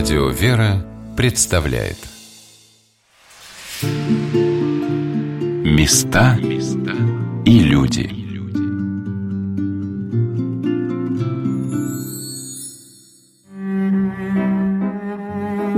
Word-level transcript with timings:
Радио 0.00 0.30
«Вера» 0.30 0.82
представляет 1.14 1.98
Места 5.62 6.38
и 7.44 7.58
люди– 7.58 8.08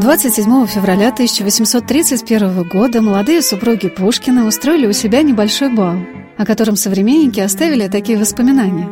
27 0.00 0.66
февраля 0.68 1.08
1831 1.08 2.68
года 2.68 3.02
молодые 3.02 3.42
супруги 3.42 3.88
Пушкина 3.88 4.46
устроили 4.46 4.86
у 4.86 4.92
себя 4.92 5.22
небольшой 5.22 5.74
бал, 5.74 5.96
о 6.38 6.46
котором 6.46 6.76
современники 6.76 7.40
оставили 7.40 7.88
такие 7.88 8.16
воспоминания. 8.16 8.88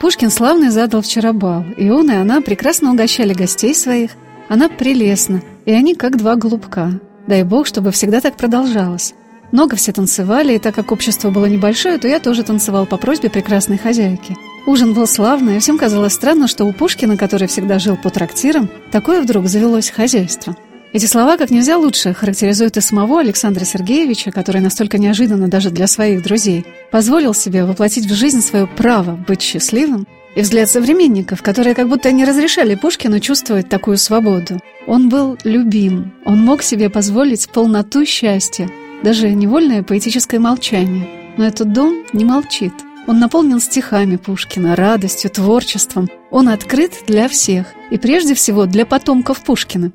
Пушкин 0.00 0.32
славный 0.32 0.70
задал 0.70 1.02
вчера 1.02 1.32
бал, 1.32 1.64
и 1.76 1.90
он 1.90 2.10
и 2.10 2.16
она 2.16 2.40
прекрасно 2.40 2.90
угощали 2.90 3.34
гостей 3.34 3.72
своих. 3.72 4.10
Она 4.48 4.68
прелестна, 4.68 5.42
и 5.64 5.72
они 5.72 5.94
как 5.94 6.16
два 6.16 6.36
голубка. 6.36 7.00
Дай 7.26 7.42
бог, 7.42 7.66
чтобы 7.66 7.90
всегда 7.90 8.20
так 8.20 8.36
продолжалось. 8.36 9.14
Много 9.52 9.76
все 9.76 9.92
танцевали, 9.92 10.54
и 10.54 10.58
так 10.58 10.74
как 10.74 10.92
общество 10.92 11.30
было 11.30 11.46
небольшое, 11.46 11.98
то 11.98 12.08
я 12.08 12.18
тоже 12.18 12.42
танцевал 12.42 12.86
по 12.86 12.96
просьбе 12.96 13.30
прекрасной 13.30 13.78
хозяйки. 13.78 14.36
Ужин 14.66 14.94
был 14.94 15.06
славный, 15.06 15.56
и 15.56 15.58
всем 15.60 15.78
казалось 15.78 16.14
странно, 16.14 16.48
что 16.48 16.64
у 16.64 16.72
Пушкина, 16.72 17.16
который 17.16 17.48
всегда 17.48 17.78
жил 17.78 17.96
по 17.96 18.10
трактирам, 18.10 18.68
такое 18.90 19.22
вдруг 19.22 19.46
завелось 19.46 19.90
хозяйство. 19.90 20.56
Эти 20.92 21.06
слова 21.06 21.36
как 21.36 21.50
нельзя 21.50 21.76
лучше 21.76 22.14
характеризуют 22.14 22.76
и 22.76 22.80
самого 22.80 23.20
Александра 23.20 23.64
Сергеевича, 23.64 24.30
который 24.30 24.60
настолько 24.60 24.96
неожиданно 24.96 25.48
даже 25.48 25.70
для 25.70 25.86
своих 25.86 26.22
друзей 26.22 26.64
позволил 26.90 27.34
себе 27.34 27.64
воплотить 27.64 28.06
в 28.06 28.14
жизнь 28.14 28.40
свое 28.40 28.66
право 28.66 29.16
быть 29.26 29.42
счастливым, 29.42 30.06
и 30.34 30.40
взгляд 30.40 30.68
современников, 30.68 31.42
которые 31.42 31.74
как 31.74 31.88
будто 31.88 32.10
не 32.12 32.24
разрешали 32.24 32.74
Пушкину 32.74 33.20
чувствовать 33.20 33.68
такую 33.68 33.96
свободу. 33.98 34.60
Он 34.86 35.08
был 35.08 35.38
любим, 35.44 36.12
он 36.24 36.40
мог 36.40 36.62
себе 36.62 36.90
позволить 36.90 37.48
полноту 37.50 38.04
счастья, 38.04 38.68
даже 39.02 39.30
невольное 39.30 39.82
поэтическое 39.82 40.40
молчание. 40.40 41.08
Но 41.36 41.44
этот 41.44 41.72
дом 41.72 42.04
не 42.12 42.24
молчит– 42.24 42.72
он 43.06 43.18
наполнен 43.18 43.60
стихами 43.60 44.16
Пушкина, 44.16 44.76
радостью, 44.76 45.30
творчеством. 45.30 46.08
Он 46.30 46.48
открыт 46.48 46.92
для 47.06 47.28
всех, 47.28 47.66
и 47.90 47.98
прежде 47.98 48.34
всего 48.34 48.64
для 48.64 48.86
потомков 48.86 49.42
Пушкина. 49.42 49.92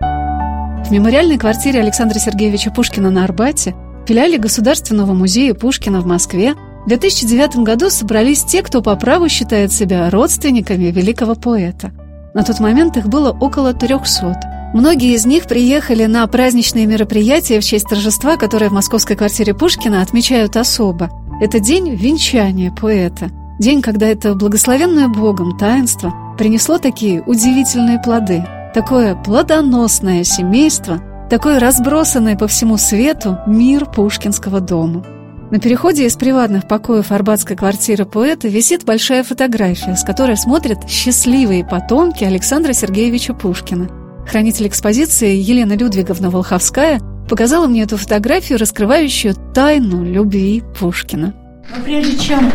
В 0.00 0.90
мемориальной 0.90 1.38
квартире 1.38 1.80
Александра 1.80 2.18
Сергеевича 2.18 2.70
Пушкина 2.70 3.10
на 3.10 3.24
Арбате, 3.24 3.74
в 4.04 4.08
филиале 4.08 4.36
Государственного 4.36 5.14
музея 5.14 5.54
Пушкина 5.54 6.00
в 6.00 6.06
Москве, 6.06 6.54
в 6.84 6.88
2009 6.88 7.58
году 7.58 7.90
собрались 7.90 8.44
те, 8.44 8.62
кто 8.62 8.80
по 8.80 8.96
праву 8.96 9.28
считает 9.28 9.72
себя 9.72 10.08
родственниками 10.10 10.86
великого 10.86 11.34
поэта. 11.34 11.92
На 12.32 12.42
тот 12.42 12.58
момент 12.58 12.96
их 12.96 13.08
было 13.08 13.30
около 13.32 13.74
300. 13.74 14.70
Многие 14.72 15.14
из 15.14 15.26
них 15.26 15.44
приехали 15.44 16.06
на 16.06 16.26
праздничные 16.26 16.86
мероприятия 16.86 17.60
в 17.60 17.64
честь 17.64 17.88
торжества, 17.88 18.36
которое 18.36 18.70
в 18.70 18.72
московской 18.72 19.16
квартире 19.16 19.52
Пушкина 19.52 20.00
отмечают 20.00 20.56
особо. 20.56 21.10
Это 21.40 21.58
день 21.58 21.94
венчания 21.94 22.70
поэта, 22.72 23.30
день, 23.58 23.82
когда 23.82 24.06
это 24.06 24.34
благословенное 24.34 25.08
Богом 25.08 25.58
таинство 25.58 26.14
принесло 26.38 26.78
такие 26.78 27.20
удивительные 27.20 28.00
плоды, 28.00 28.46
такое 28.72 29.16
плодоносное 29.16 30.24
семейство, 30.24 31.02
такой 31.28 31.58
разбросанный 31.58 32.38
по 32.38 32.46
всему 32.46 32.78
свету 32.78 33.38
мир 33.46 33.84
Пушкинского 33.84 34.60
дома. 34.60 35.04
На 35.50 35.58
переходе 35.58 36.06
из 36.06 36.14
приватных 36.14 36.68
покоев 36.68 37.10
арбатской 37.10 37.56
квартиры 37.56 38.04
поэта 38.04 38.46
висит 38.46 38.84
большая 38.84 39.24
фотография, 39.24 39.96
с 39.96 40.04
которой 40.04 40.36
смотрят 40.36 40.88
счастливые 40.88 41.64
потомки 41.64 42.22
Александра 42.22 42.72
Сергеевича 42.72 43.34
Пушкина. 43.34 43.88
Хранитель 44.28 44.68
экспозиции 44.68 45.34
Елена 45.34 45.72
Людвиговна 45.72 46.30
Волховская 46.30 47.00
показала 47.28 47.66
мне 47.66 47.82
эту 47.82 47.96
фотографию, 47.96 48.60
раскрывающую 48.60 49.34
тайну 49.52 50.04
любви 50.04 50.62
Пушкина. 50.78 51.34
Но 51.76 51.82
прежде 51.82 52.16
чем 52.16 52.52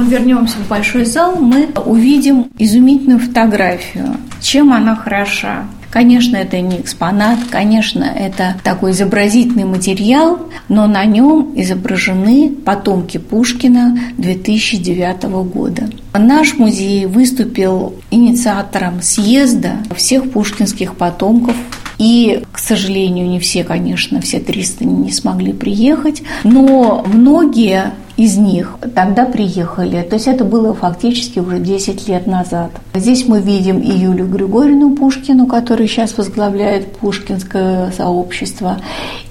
мы 0.00 0.06
вернемся 0.06 0.56
в 0.58 0.66
большой 0.66 1.04
зал, 1.04 1.36
мы 1.36 1.68
увидим 1.86 2.50
изумительную 2.58 3.20
фотографию. 3.20 4.16
Чем 4.40 4.72
она 4.72 4.96
хороша? 4.96 5.64
Конечно, 5.92 6.36
это 6.36 6.58
не 6.62 6.80
экспонат, 6.80 7.38
конечно, 7.50 8.04
это 8.04 8.56
такой 8.64 8.92
изобразительный 8.92 9.66
материал, 9.66 10.38
но 10.70 10.86
на 10.86 11.04
нем 11.04 11.52
изображены 11.54 12.50
потомки 12.50 13.18
Пушкина 13.18 13.98
2009 14.16 15.24
года. 15.52 15.90
Наш 16.14 16.54
музей 16.56 17.04
выступил 17.04 17.94
инициатором 18.10 19.02
съезда 19.02 19.72
всех 19.94 20.30
пушкинских 20.30 20.96
потомков 20.96 21.56
и, 21.98 22.42
к 22.50 22.58
сожалению, 22.58 23.28
не 23.28 23.38
все, 23.38 23.62
конечно, 23.62 24.22
все 24.22 24.40
300 24.40 24.86
не 24.86 25.12
смогли 25.12 25.52
приехать, 25.52 26.22
но 26.42 27.04
многие 27.06 27.92
из 28.22 28.36
них 28.36 28.76
тогда 28.94 29.24
приехали. 29.24 30.00
То 30.02 30.14
есть 30.14 30.28
это 30.28 30.44
было 30.44 30.74
фактически 30.74 31.40
уже 31.40 31.58
10 31.58 32.06
лет 32.06 32.28
назад. 32.28 32.70
Здесь 32.94 33.26
мы 33.26 33.40
видим 33.40 33.80
и 33.80 33.90
Юлию 33.90 34.28
Григорьевну 34.28 34.94
Пушкину, 34.94 35.48
которая 35.48 35.88
сейчас 35.88 36.16
возглавляет 36.16 36.98
Пушкинское 36.98 37.90
сообщество, 37.90 38.80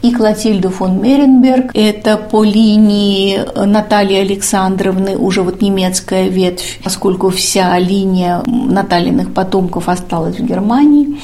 и 0.02 0.12
Клотильду 0.12 0.72
фон 0.72 1.02
Меренберг. 1.02 1.72
Это 1.74 2.18
по 2.18 2.44
линии 2.44 3.40
Натальи 3.66 4.18
Александровны, 4.18 5.16
уже 5.16 5.42
вот 5.42 5.62
немецкая 5.62 6.28
ветвь, 6.28 6.82
поскольку 6.84 7.30
вся 7.30 7.80
линия 7.80 8.44
Натальиных 8.46 9.34
потомков 9.34 9.88
осталась 9.88 10.36
в 10.38 10.46
Германии. 10.46 11.18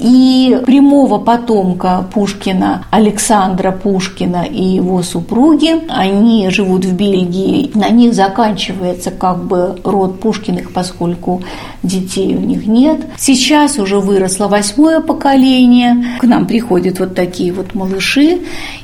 И 0.00 0.58
прямого 0.64 1.18
потомка 1.18 2.06
Пушкина, 2.12 2.86
Александра 2.90 3.70
Пушкина 3.70 4.46
и 4.50 4.62
его 4.62 5.02
супруги, 5.02 5.74
они 5.88 6.48
живут 6.48 6.86
в 6.86 6.94
Бельгии, 6.94 7.70
на 7.74 7.90
них 7.90 8.14
заканчивается 8.14 9.10
как 9.10 9.44
бы 9.44 9.78
род 9.84 10.20
Пушкиных, 10.20 10.72
поскольку 10.72 11.42
детей 11.82 12.34
у 12.34 12.40
них 12.40 12.66
нет. 12.66 13.06
Сейчас 13.18 13.78
уже 13.78 13.98
выросло 13.98 14.48
восьмое 14.48 15.00
поколение, 15.00 16.18
к 16.18 16.24
нам 16.24 16.46
приходят 16.46 16.98
вот 16.98 17.14
такие 17.14 17.52
вот 17.52 17.74
малыши, 17.74 18.40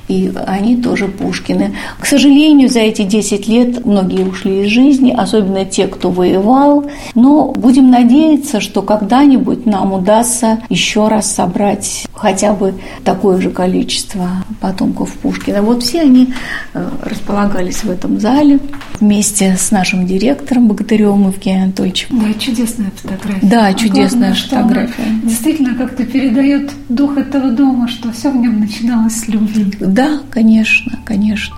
и 0.08 0.32
они 0.46 0.76
тоже 0.76 1.08
Пушкины. 1.08 1.74
К 1.98 2.06
сожалению, 2.06 2.68
за 2.68 2.80
эти 2.80 3.02
10 3.02 3.48
лет 3.48 3.84
многие 3.84 4.24
ушли 4.24 4.64
из 4.64 4.68
жизни, 4.68 5.14
особенно 5.16 5.64
те, 5.64 5.88
кто 5.88 6.10
воевал. 6.10 6.84
Но 7.14 7.52
будем 7.52 7.90
надеяться, 7.90 8.60
что 8.60 8.82
когда-нибудь 8.82 9.66
нам 9.66 9.92
удастся 9.92 10.58
еще 10.68 11.05
раз 11.08 11.32
собрать 11.32 12.06
хотя 12.14 12.52
бы 12.52 12.74
такое 13.04 13.40
же 13.40 13.50
количество 13.50 14.28
потомков 14.60 15.12
Пушкина. 15.14 15.62
Вот 15.62 15.82
все 15.82 16.02
они 16.02 16.32
э, 16.74 16.90
располагались 17.02 17.84
в 17.84 17.90
этом 17.90 18.20
зале 18.20 18.58
вместе 19.00 19.56
с 19.56 19.70
нашим 19.70 20.06
директором 20.06 20.68
Богатыревым 20.68 21.28
Евгением 21.28 21.64
Анатольевичем. 21.64 22.18
Да, 22.20 22.34
чудесная 22.38 22.90
фотография. 22.96 23.46
Да, 23.46 23.74
чудесная 23.74 24.32
а 24.32 24.50
главное, 24.50 24.86
фотография. 24.86 25.20
Действительно 25.22 25.74
как-то 25.74 26.04
передает 26.04 26.70
дух 26.88 27.16
этого 27.16 27.50
дома, 27.50 27.88
что 27.88 28.12
все 28.12 28.30
в 28.30 28.36
нем 28.36 28.60
начиналось 28.60 29.20
с 29.20 29.28
любви. 29.28 29.72
Да, 29.80 30.20
конечно, 30.30 30.98
конечно. 31.04 31.56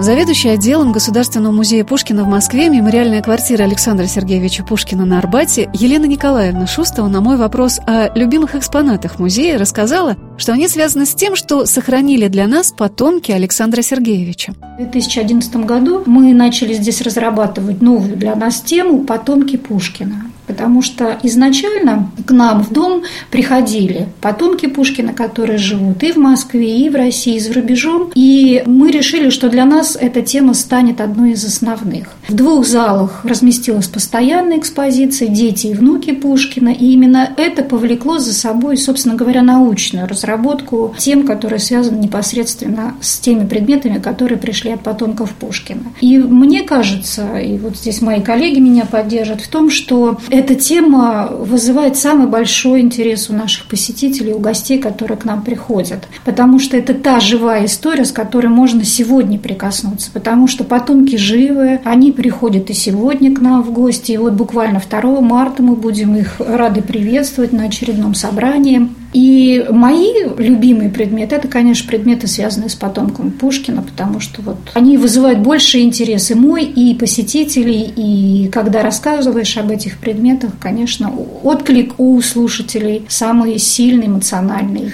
Заведующая 0.00 0.52
отделом 0.52 0.92
Государственного 0.92 1.52
музея 1.52 1.84
Пушкина 1.84 2.24
в 2.24 2.26
Москве, 2.26 2.70
мемориальная 2.70 3.20
квартира 3.20 3.64
Александра 3.64 4.06
Сергеевича 4.06 4.64
Пушкина 4.64 5.04
на 5.04 5.18
Арбате, 5.18 5.68
Елена 5.74 6.06
Николаевна 6.06 6.66
Шустова 6.66 7.06
на 7.08 7.20
мой 7.20 7.36
вопрос 7.36 7.78
о 7.86 8.08
любимых 8.16 8.54
экспонатах 8.54 9.18
музея 9.18 9.58
рассказала, 9.58 10.16
что 10.38 10.54
они 10.54 10.68
связаны 10.68 11.04
с 11.04 11.14
тем, 11.14 11.36
что 11.36 11.66
сохранили 11.66 12.28
для 12.28 12.46
нас 12.46 12.72
потомки 12.72 13.30
Александра 13.30 13.82
Сергеевича. 13.82 14.54
В 14.78 14.78
2011 14.78 15.54
году 15.66 16.02
мы 16.06 16.32
начали 16.32 16.72
здесь 16.72 17.02
разрабатывать 17.02 17.82
новую 17.82 18.16
для 18.16 18.34
нас 18.34 18.62
тему 18.62 19.04
«Потомки 19.04 19.58
Пушкина». 19.58 20.29
Потому 20.50 20.82
что 20.82 21.16
изначально 21.22 22.10
к 22.26 22.32
нам 22.32 22.64
в 22.64 22.72
дом 22.72 23.04
приходили 23.30 24.08
потомки 24.20 24.66
Пушкина, 24.66 25.12
которые 25.12 25.58
живут 25.58 26.02
и 26.02 26.10
в 26.10 26.16
Москве, 26.16 26.76
и 26.80 26.88
в 26.88 26.96
России, 26.96 27.36
и 27.36 27.40
за 27.40 27.52
рубежом. 27.52 28.10
И 28.16 28.64
мы 28.66 28.90
решили, 28.90 29.30
что 29.30 29.48
для 29.48 29.64
нас 29.64 29.96
эта 29.98 30.22
тема 30.22 30.54
станет 30.54 31.00
одной 31.00 31.32
из 31.32 31.44
основных. 31.44 32.08
В 32.26 32.34
двух 32.34 32.66
залах 32.66 33.20
разместилась 33.24 33.86
постоянная 33.86 34.58
экспозиция 34.58 35.28
«Дети 35.28 35.68
и 35.68 35.74
внуки 35.74 36.10
Пушкина». 36.10 36.70
И 36.70 36.86
именно 36.86 37.30
это 37.36 37.62
повлекло 37.62 38.18
за 38.18 38.34
собой, 38.34 38.76
собственно 38.76 39.14
говоря, 39.14 39.42
научную 39.42 40.08
разработку 40.08 40.96
тем, 40.98 41.24
которые 41.24 41.60
связаны 41.60 41.98
непосредственно 41.98 42.94
с 43.00 43.20
теми 43.20 43.46
предметами, 43.46 44.00
которые 44.00 44.36
пришли 44.36 44.72
от 44.72 44.80
потомков 44.82 45.30
Пушкина. 45.34 45.84
И 46.00 46.18
мне 46.18 46.62
кажется, 46.62 47.38
и 47.38 47.56
вот 47.56 47.76
здесь 47.76 48.02
мои 48.02 48.20
коллеги 48.20 48.58
меня 48.58 48.84
поддержат 48.84 49.40
в 49.42 49.48
том, 49.48 49.70
что 49.70 50.18
эта 50.40 50.54
тема 50.54 51.28
вызывает 51.30 51.96
самый 51.96 52.26
большой 52.26 52.80
интерес 52.80 53.28
у 53.28 53.34
наших 53.34 53.66
посетителей, 53.66 54.32
у 54.32 54.38
гостей, 54.38 54.78
которые 54.78 55.18
к 55.18 55.26
нам 55.26 55.42
приходят. 55.42 56.08
Потому 56.24 56.58
что 56.58 56.76
это 56.78 56.94
та 56.94 57.20
живая 57.20 57.66
история, 57.66 58.06
с 58.06 58.12
которой 58.12 58.46
можно 58.46 58.82
сегодня 58.84 59.38
прикоснуться. 59.38 60.10
Потому 60.10 60.46
что 60.46 60.64
потомки 60.64 61.16
живы, 61.16 61.80
они 61.84 62.10
приходят 62.10 62.70
и 62.70 62.74
сегодня 62.74 63.34
к 63.34 63.40
нам 63.40 63.62
в 63.62 63.70
гости. 63.72 64.12
И 64.12 64.16
вот 64.16 64.32
буквально 64.32 64.80
2 64.80 65.20
марта 65.20 65.62
мы 65.62 65.76
будем 65.76 66.16
их 66.16 66.36
рады 66.38 66.80
приветствовать 66.80 67.52
на 67.52 67.64
очередном 67.64 68.14
собрании. 68.14 68.88
И 69.12 69.66
мои 69.70 70.12
любимые 70.38 70.88
предметы, 70.88 71.34
это, 71.34 71.48
конечно, 71.48 71.88
предметы, 71.88 72.28
связанные 72.28 72.70
с 72.70 72.74
потомками 72.74 73.30
Пушкина, 73.30 73.82
потому 73.82 74.20
что 74.20 74.40
вот 74.42 74.56
они 74.74 74.98
вызывают 74.98 75.40
больше 75.40 75.80
интерес 75.80 76.30
и 76.30 76.34
мой, 76.34 76.64
и 76.64 76.94
посетителей, 76.94 77.92
и 77.96 78.48
когда 78.48 78.82
рассказываешь 78.82 79.56
об 79.56 79.70
этих 79.70 79.98
предметах, 79.98 80.52
конечно, 80.60 81.12
отклик 81.42 81.98
у 81.98 82.20
слушателей 82.22 83.04
самый 83.08 83.58
сильный, 83.58 84.06
эмоциональный. 84.06 84.92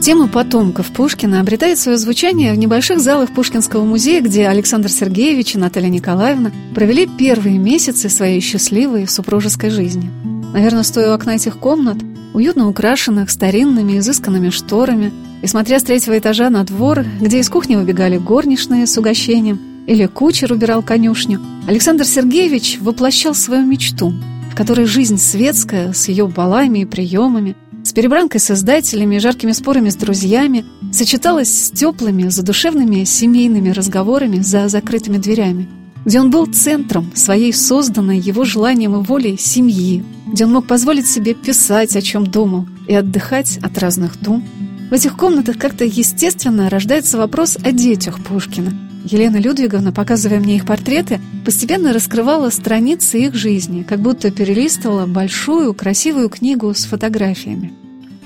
Тема 0.00 0.28
потомков 0.28 0.86
Пушкина 0.92 1.40
обретает 1.40 1.78
свое 1.78 1.98
звучание 1.98 2.52
в 2.52 2.58
небольших 2.58 3.00
залах 3.00 3.30
Пушкинского 3.34 3.84
музея, 3.84 4.22
где 4.22 4.46
Александр 4.46 4.88
Сергеевич 4.88 5.56
и 5.56 5.58
Наталья 5.58 5.88
Николаевна 5.88 6.52
провели 6.74 7.08
первые 7.18 7.58
месяцы 7.58 8.08
своей 8.08 8.40
счастливой 8.40 9.08
супружеской 9.08 9.70
жизни. 9.70 10.08
Наверное, 10.54 10.84
стоя 10.84 11.10
у 11.10 11.14
окна 11.14 11.34
этих 11.34 11.58
комнат, 11.58 11.98
уютно 12.38 12.68
украшенных 12.68 13.30
старинными 13.30 13.98
изысканными 13.98 14.50
шторами, 14.50 15.12
и 15.42 15.46
смотря 15.48 15.80
с 15.80 15.82
третьего 15.82 16.16
этажа 16.16 16.50
на 16.50 16.62
двор, 16.62 17.04
где 17.20 17.40
из 17.40 17.48
кухни 17.48 17.74
выбегали 17.74 18.16
горничные 18.16 18.86
с 18.86 18.96
угощением, 18.96 19.58
или 19.88 20.06
кучер 20.06 20.52
убирал 20.52 20.82
конюшню, 20.82 21.40
Александр 21.66 22.04
Сергеевич 22.04 22.78
воплощал 22.80 23.34
свою 23.34 23.66
мечту, 23.66 24.14
в 24.52 24.54
которой 24.54 24.86
жизнь 24.86 25.18
светская, 25.18 25.92
с 25.92 26.08
ее 26.08 26.28
балами 26.28 26.80
и 26.80 26.84
приемами, 26.84 27.56
с 27.82 27.92
перебранкой 27.92 28.40
с 28.40 28.52
издателями 28.52 29.16
и 29.16 29.18
жаркими 29.18 29.50
спорами 29.50 29.88
с 29.88 29.96
друзьями, 29.96 30.64
сочеталась 30.92 31.48
с 31.48 31.70
теплыми, 31.70 32.28
задушевными 32.28 33.02
семейными 33.02 33.70
разговорами 33.70 34.38
за 34.38 34.68
закрытыми 34.68 35.16
дверями, 35.16 35.68
где 36.08 36.22
он 36.22 36.30
был 36.30 36.46
центром 36.46 37.12
своей 37.14 37.52
созданной 37.52 38.18
его 38.18 38.46
желанием 38.46 38.96
и 38.96 39.04
волей 39.04 39.36
семьи, 39.36 40.02
где 40.26 40.46
он 40.46 40.54
мог 40.54 40.66
позволить 40.66 41.06
себе 41.06 41.34
писать, 41.34 41.94
о 41.96 42.00
чем 42.00 42.26
думал, 42.26 42.66
и 42.86 42.94
отдыхать 42.94 43.58
от 43.58 43.76
разных 43.76 44.18
дум. 44.18 44.42
В 44.88 44.94
этих 44.94 45.18
комнатах 45.18 45.58
как-то 45.58 45.84
естественно 45.84 46.70
рождается 46.70 47.18
вопрос 47.18 47.58
о 47.62 47.72
детях 47.72 48.24
Пушкина. 48.24 48.72
Елена 49.04 49.36
Людвиговна, 49.36 49.92
показывая 49.92 50.40
мне 50.40 50.56
их 50.56 50.64
портреты, 50.64 51.20
постепенно 51.44 51.92
раскрывала 51.92 52.48
страницы 52.48 53.20
их 53.20 53.34
жизни, 53.34 53.82
как 53.82 54.00
будто 54.00 54.30
перелистывала 54.30 55.04
большую 55.04 55.74
красивую 55.74 56.30
книгу 56.30 56.72
с 56.72 56.86
фотографиями. 56.86 57.74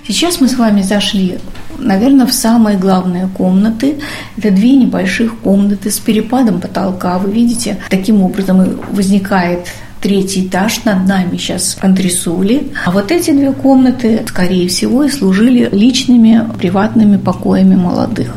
Сейчас 0.06 0.40
мы 0.40 0.46
с 0.46 0.55
вами 0.55 0.82
зашли, 0.82 1.40
наверное, 1.82 2.26
в 2.26 2.32
самые 2.32 2.79
главные 2.79 3.29
комнаты. 3.29 3.96
Это 4.37 4.50
две 4.50 4.76
небольших 4.76 5.38
комнаты 5.40 5.90
с 5.90 5.99
перепадом 5.99 6.61
потолка. 6.61 7.19
Вы 7.19 7.32
видите, 7.32 7.79
таким 7.90 8.23
образом 8.23 8.81
возникает 8.90 9.67
третий 10.00 10.46
этаж, 10.46 10.84
над 10.84 11.06
нами 11.06 11.37
сейчас 11.37 11.79
антресоли. 11.81 12.73
А 12.84 12.90
вот 12.90 13.11
эти 13.12 13.31
две 13.31 13.52
комнаты, 13.52 14.25
скорее 14.26 14.69
всего, 14.69 15.05
и 15.05 15.08
служили 15.08 15.69
личными 15.70 16.44
приватными 16.58 17.17
покоями 17.17 17.76
молодых. 17.76 18.35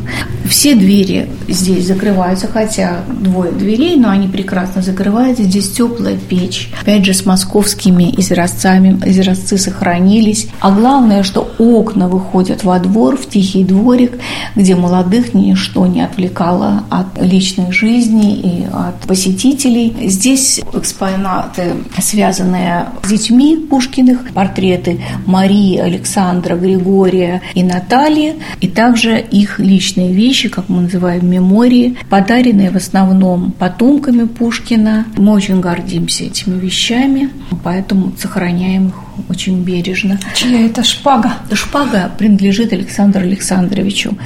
Все 0.56 0.74
двери 0.74 1.28
здесь 1.50 1.86
закрываются, 1.86 2.48
хотя 2.48 3.02
двое 3.10 3.52
дверей, 3.52 3.98
но 3.98 4.10
они 4.10 4.30
прекрасно 4.30 4.82
закрываются. 4.82 5.44
Здесь 5.44 5.70
теплая 5.70 6.16
печь, 6.16 6.70
опять 6.82 7.04
же, 7.04 7.14
с 7.14 7.26
московскими 7.26 8.16
изразцами. 8.18 8.98
Изразцы 9.06 9.58
сохранились. 9.58 10.48
А 10.62 10.72
главное, 10.72 11.24
что 11.24 11.54
окна 11.60 12.08
выходят 12.08 12.64
во 12.64 12.80
двор, 12.80 13.18
в 13.18 13.28
тихий 13.28 13.66
дворик, 13.66 14.14
где 14.56 14.76
молодых 14.76 15.34
ничто 15.34 15.86
не 15.88 16.02
отвлекало 16.02 16.86
от 16.90 17.22
личной 17.22 17.74
жизни 17.74 18.40
и 18.40 18.66
от 18.72 19.02
посетителей. 19.02 19.94
Здесь 20.08 20.62
экспонат 20.74 21.56
портреты, 21.56 22.02
связанные 22.02 22.88
с 23.04 23.10
детьми 23.10 23.58
Пушкиных, 23.58 24.32
портреты 24.34 25.00
Марии, 25.26 25.78
Александра, 25.78 26.56
Григория 26.56 27.42
и 27.54 27.64
Натальи, 27.64 28.36
и 28.62 28.68
также 28.68 29.20
их 29.20 29.60
личные 29.60 30.14
вещи, 30.14 30.45
как 30.50 30.70
мы 30.70 30.82
называем 30.84 31.30
мемории, 31.30 31.98
подаренные 32.10 32.72
в 32.72 32.76
основном 32.76 33.52
потомками 33.52 34.26
Пушкина. 34.26 35.06
Мы 35.18 35.34
очень 35.34 35.60
гордимся 35.60 36.26
этими 36.26 36.60
вещами, 36.60 37.30
поэтому 37.64 38.14
сохраняем 38.18 38.90
их 38.90 38.96
очень 39.30 39.64
бережно. 39.64 40.20
Чья 40.36 40.66
это 40.66 40.84
шпага? 40.84 41.38
Шпага 41.52 42.12
принадлежит 42.18 42.74
Александру 42.74 43.22
Александровичу. 43.22 44.18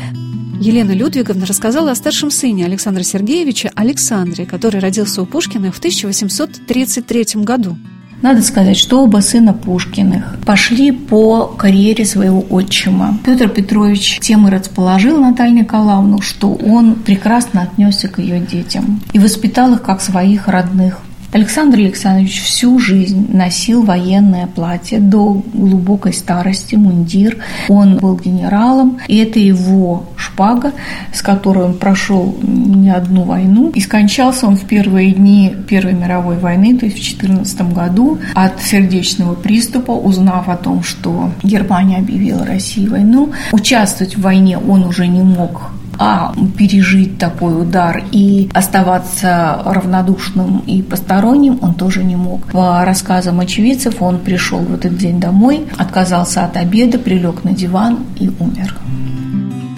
Елена 0.60 0.92
Людвиговна 0.92 1.46
рассказала 1.46 1.92
о 1.92 1.96
старшем 1.96 2.32
сыне 2.32 2.66
Александра 2.66 3.02
Сергеевича 3.02 3.72
Александре, 3.76 4.46
который 4.46 4.82
родился 4.82 5.22
у 5.22 5.26
Пушкина 5.26 5.72
в 5.72 5.78
1833 5.78 7.44
году. 7.44 7.78
Надо 8.22 8.42
сказать, 8.42 8.78
что 8.78 9.04
оба 9.04 9.20
сына 9.20 9.54
Пушкиных 9.54 10.36
пошли 10.46 10.92
по 10.92 11.48
карьере 11.48 12.06
своего 12.06 12.42
отчима. 12.50 13.18
Петр 13.24 13.48
Петрович 13.48 14.20
тем 14.20 14.48
и 14.48 14.52
расположил 14.52 15.20
Наталью 15.20 15.64
Николаевну, 15.64 16.22
что 16.22 16.54
он 16.54 16.96
прекрасно 16.96 17.62
отнесся 17.64 18.08
к 18.10 18.20
ее 18.20 18.40
детям 18.40 19.02
и 19.14 19.20
воспитал 19.20 19.74
их 19.74 19.82
как 19.82 20.02
своих 20.02 20.48
родных. 20.48 21.00
Александр 21.32 21.78
Александрович 21.78 22.42
всю 22.42 22.80
жизнь 22.80 23.28
носил 23.32 23.84
военное 23.84 24.48
платье 24.48 25.00
до 25.00 25.44
глубокой 25.54 26.12
старости, 26.12 26.76
мундир. 26.76 27.38
Он 27.68 27.98
был 27.98 28.18
генералом, 28.18 29.00
и 29.08 29.18
это 29.18 29.38
его 29.38 30.06
шпага, 30.18 30.74
с 31.14 31.22
которой 31.22 31.66
он 31.66 31.76
прошел 31.76 32.36
не 32.42 32.90
одну 32.90 33.24
войну. 33.24 33.70
И 33.76 33.80
скончался 33.80 34.48
он 34.48 34.58
в 34.58 34.66
первые 34.66 35.12
дни 35.12 35.56
Первой 35.68 35.94
мировой 35.94 36.38
войны, 36.38 36.78
то 36.78 36.88
есть 36.88 36.98
в 36.98 37.04
14 37.04 37.74
году, 37.74 38.18
от 38.34 38.62
сердечного 38.64 39.36
приступа, 39.36 39.92
узнав 39.92 40.50
о 40.50 40.58
том, 40.58 40.82
что 40.82 41.32
Германия 41.44 41.98
объявила 41.98 42.44
России 42.44 42.88
войну. 42.88 43.32
Участвовать 43.52 44.18
в 44.18 44.22
войне 44.22 44.58
он 44.58 44.84
уже 44.84 45.08
не 45.08 45.22
мог 45.22 45.72
а 46.00 46.34
пережить 46.58 47.18
такой 47.18 47.62
удар 47.62 48.04
и 48.12 48.50
оставаться 48.54 49.62
равнодушным 49.66 50.64
и 50.66 50.82
посторонним 50.82 51.60
он 51.62 51.74
тоже 51.74 52.06
не 52.06 52.16
мог. 52.16 52.48
По 52.52 52.86
рассказам 52.86 53.42
очевидцев 53.42 54.02
он 54.02 54.20
пришел 54.20 54.60
в 54.60 54.74
этот 54.74 54.98
день 54.98 55.20
домой, 55.20 55.68
отказался 55.78 56.46
от 56.46 56.56
обеда, 56.56 56.98
прилег 56.98 57.44
на 57.44 57.52
диван 57.52 58.00
и 58.18 58.32
умер. 58.40 58.76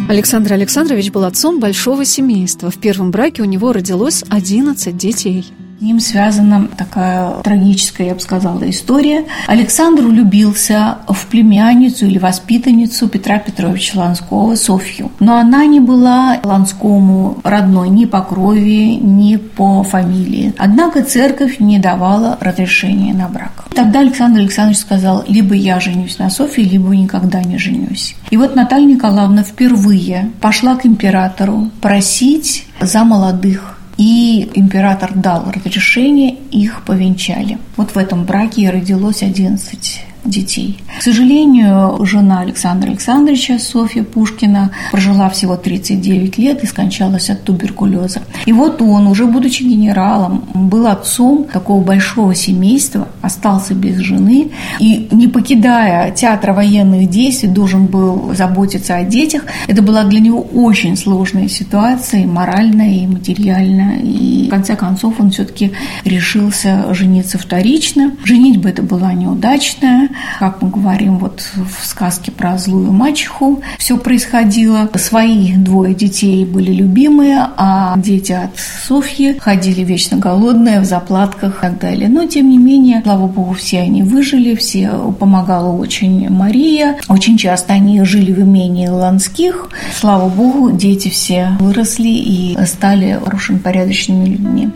Александр 0.09 0.53
Александрович 0.53 1.11
был 1.11 1.23
отцом 1.23 1.59
большого 1.59 2.05
семейства. 2.05 2.69
В 2.69 2.77
первом 2.77 3.11
браке 3.11 3.41
у 3.41 3.45
него 3.45 3.71
родилось 3.71 4.23
11 4.29 4.95
детей. 4.95 5.51
С 5.81 5.83
ним 5.83 5.99
связана 5.99 6.67
такая 6.77 7.41
трагическая, 7.41 8.09
я 8.09 8.13
бы 8.13 8.19
сказала, 8.19 8.69
история. 8.69 9.25
Александр 9.47 10.03
влюбился 10.03 10.99
в 11.07 11.25
племянницу 11.25 12.05
или 12.05 12.19
воспитанницу 12.19 13.07
Петра 13.07 13.39
Петровича 13.39 13.97
Ланского, 13.97 14.53
Софью. 14.53 15.11
Но 15.19 15.37
она 15.37 15.65
не 15.65 15.79
была 15.79 16.37
Ланскому 16.43 17.39
родной 17.43 17.89
ни 17.89 18.05
по 18.05 18.21
крови, 18.21 18.99
ни 19.01 19.37
по 19.37 19.81
фамилии. 19.81 20.53
Однако 20.59 21.01
церковь 21.01 21.57
не 21.57 21.79
давала 21.79 22.37
разрешения 22.39 23.15
на 23.15 23.27
брак. 23.27 23.65
Тогда 23.73 24.01
Александр 24.01 24.41
Александрович 24.41 24.81
сказал, 24.81 25.23
либо 25.27 25.55
я 25.55 25.79
женюсь 25.79 26.19
на 26.19 26.29
Софье, 26.29 26.63
либо 26.63 26.95
никогда 26.95 27.41
не 27.41 27.57
женюсь. 27.57 28.15
И 28.29 28.37
вот 28.37 28.55
Наталья 28.55 28.85
Николаевна 28.85 29.41
впервые 29.41 30.29
пошла 30.41 30.75
к 30.75 30.85
императору 30.85 31.71
просить 31.81 32.67
за 32.79 33.03
молодых 33.03 33.80
и 34.01 34.49
император 34.55 35.13
дал 35.13 35.45
разрешение, 35.51 36.35
их 36.49 36.81
повенчали. 36.85 37.59
Вот 37.77 37.91
в 37.91 37.97
этом 37.99 38.23
браке 38.23 38.71
родилось 38.71 39.21
11 39.21 40.01
детей. 40.23 40.77
К 40.99 41.01
сожалению, 41.01 42.05
жена 42.05 42.41
Александра 42.41 42.89
Александровича, 42.89 43.59
Софья 43.59 44.03
Пушкина, 44.03 44.71
прожила 44.91 45.29
всего 45.29 45.55
39 45.57 46.37
лет 46.37 46.63
и 46.63 46.67
скончалась 46.67 47.29
от 47.29 47.43
туберкулеза. 47.43 48.21
И 48.45 48.53
вот 48.53 48.81
он, 48.81 49.07
уже 49.07 49.25
будучи 49.25 49.63
генералом, 49.63 50.43
был 50.53 50.87
отцом 50.87 51.45
такого 51.45 51.83
большого 51.83 52.35
семейства, 52.35 53.07
остался 53.21 53.73
без 53.73 53.97
жены 53.97 54.51
и, 54.79 55.07
не 55.11 55.27
покидая 55.27 56.11
театра 56.11 56.53
военных 56.53 57.09
действий, 57.09 57.49
должен 57.49 57.87
был 57.87 58.33
заботиться 58.35 58.95
о 58.95 59.03
детях. 59.03 59.43
Это 59.67 59.81
была 59.81 60.03
для 60.03 60.19
него 60.19 60.41
очень 60.41 60.97
сложная 60.97 61.47
ситуация, 61.47 62.21
и 62.21 62.25
моральная, 62.25 62.95
и 62.95 63.07
материальная. 63.07 63.99
И 63.99 64.47
в 64.47 64.49
конце 64.49 64.75
концов 64.75 65.19
он 65.19 65.31
все-таки 65.31 65.71
решился 66.05 66.93
жениться 66.93 67.37
вторично. 67.37 68.11
Женить 68.23 68.57
бы 68.57 68.69
это 68.69 68.83
была 68.83 69.13
неудачная, 69.13 70.09
как 70.39 70.61
мы 70.61 70.69
говорим 70.69 71.17
вот 71.17 71.41
в 71.55 71.85
сказке 71.85 72.31
про 72.31 72.57
злую 72.57 72.91
мачеху, 72.91 73.61
все 73.77 73.97
происходило. 73.97 74.89
Свои 74.95 75.53
двое 75.53 75.93
детей 75.93 76.45
были 76.45 76.71
любимые, 76.71 77.47
а 77.57 77.95
дети 77.97 78.31
от 78.31 78.51
Софьи 78.57 79.37
ходили 79.39 79.81
вечно 79.81 80.17
голодные, 80.17 80.79
в 80.79 80.85
заплатках 80.85 81.57
и 81.57 81.61
так 81.61 81.79
далее. 81.79 82.09
Но, 82.09 82.25
тем 82.25 82.49
не 82.49 82.57
менее, 82.57 83.01
слава 83.03 83.27
богу, 83.27 83.53
все 83.53 83.81
они 83.81 84.03
выжили, 84.03 84.55
все 84.55 85.13
помогала 85.19 85.71
очень 85.75 86.29
Мария. 86.29 86.97
Очень 87.07 87.37
часто 87.37 87.73
они 87.73 88.03
жили 88.03 88.31
в 88.31 88.39
имении 88.39 88.87
Ланских. 88.87 89.69
Слава 89.99 90.29
богу, 90.29 90.71
дети 90.71 91.09
все 91.09 91.49
выросли 91.59 92.09
и 92.09 92.57
стали 92.65 93.19
хорошими, 93.23 93.57
порядочными 93.57 94.25
людьми. 94.25 94.69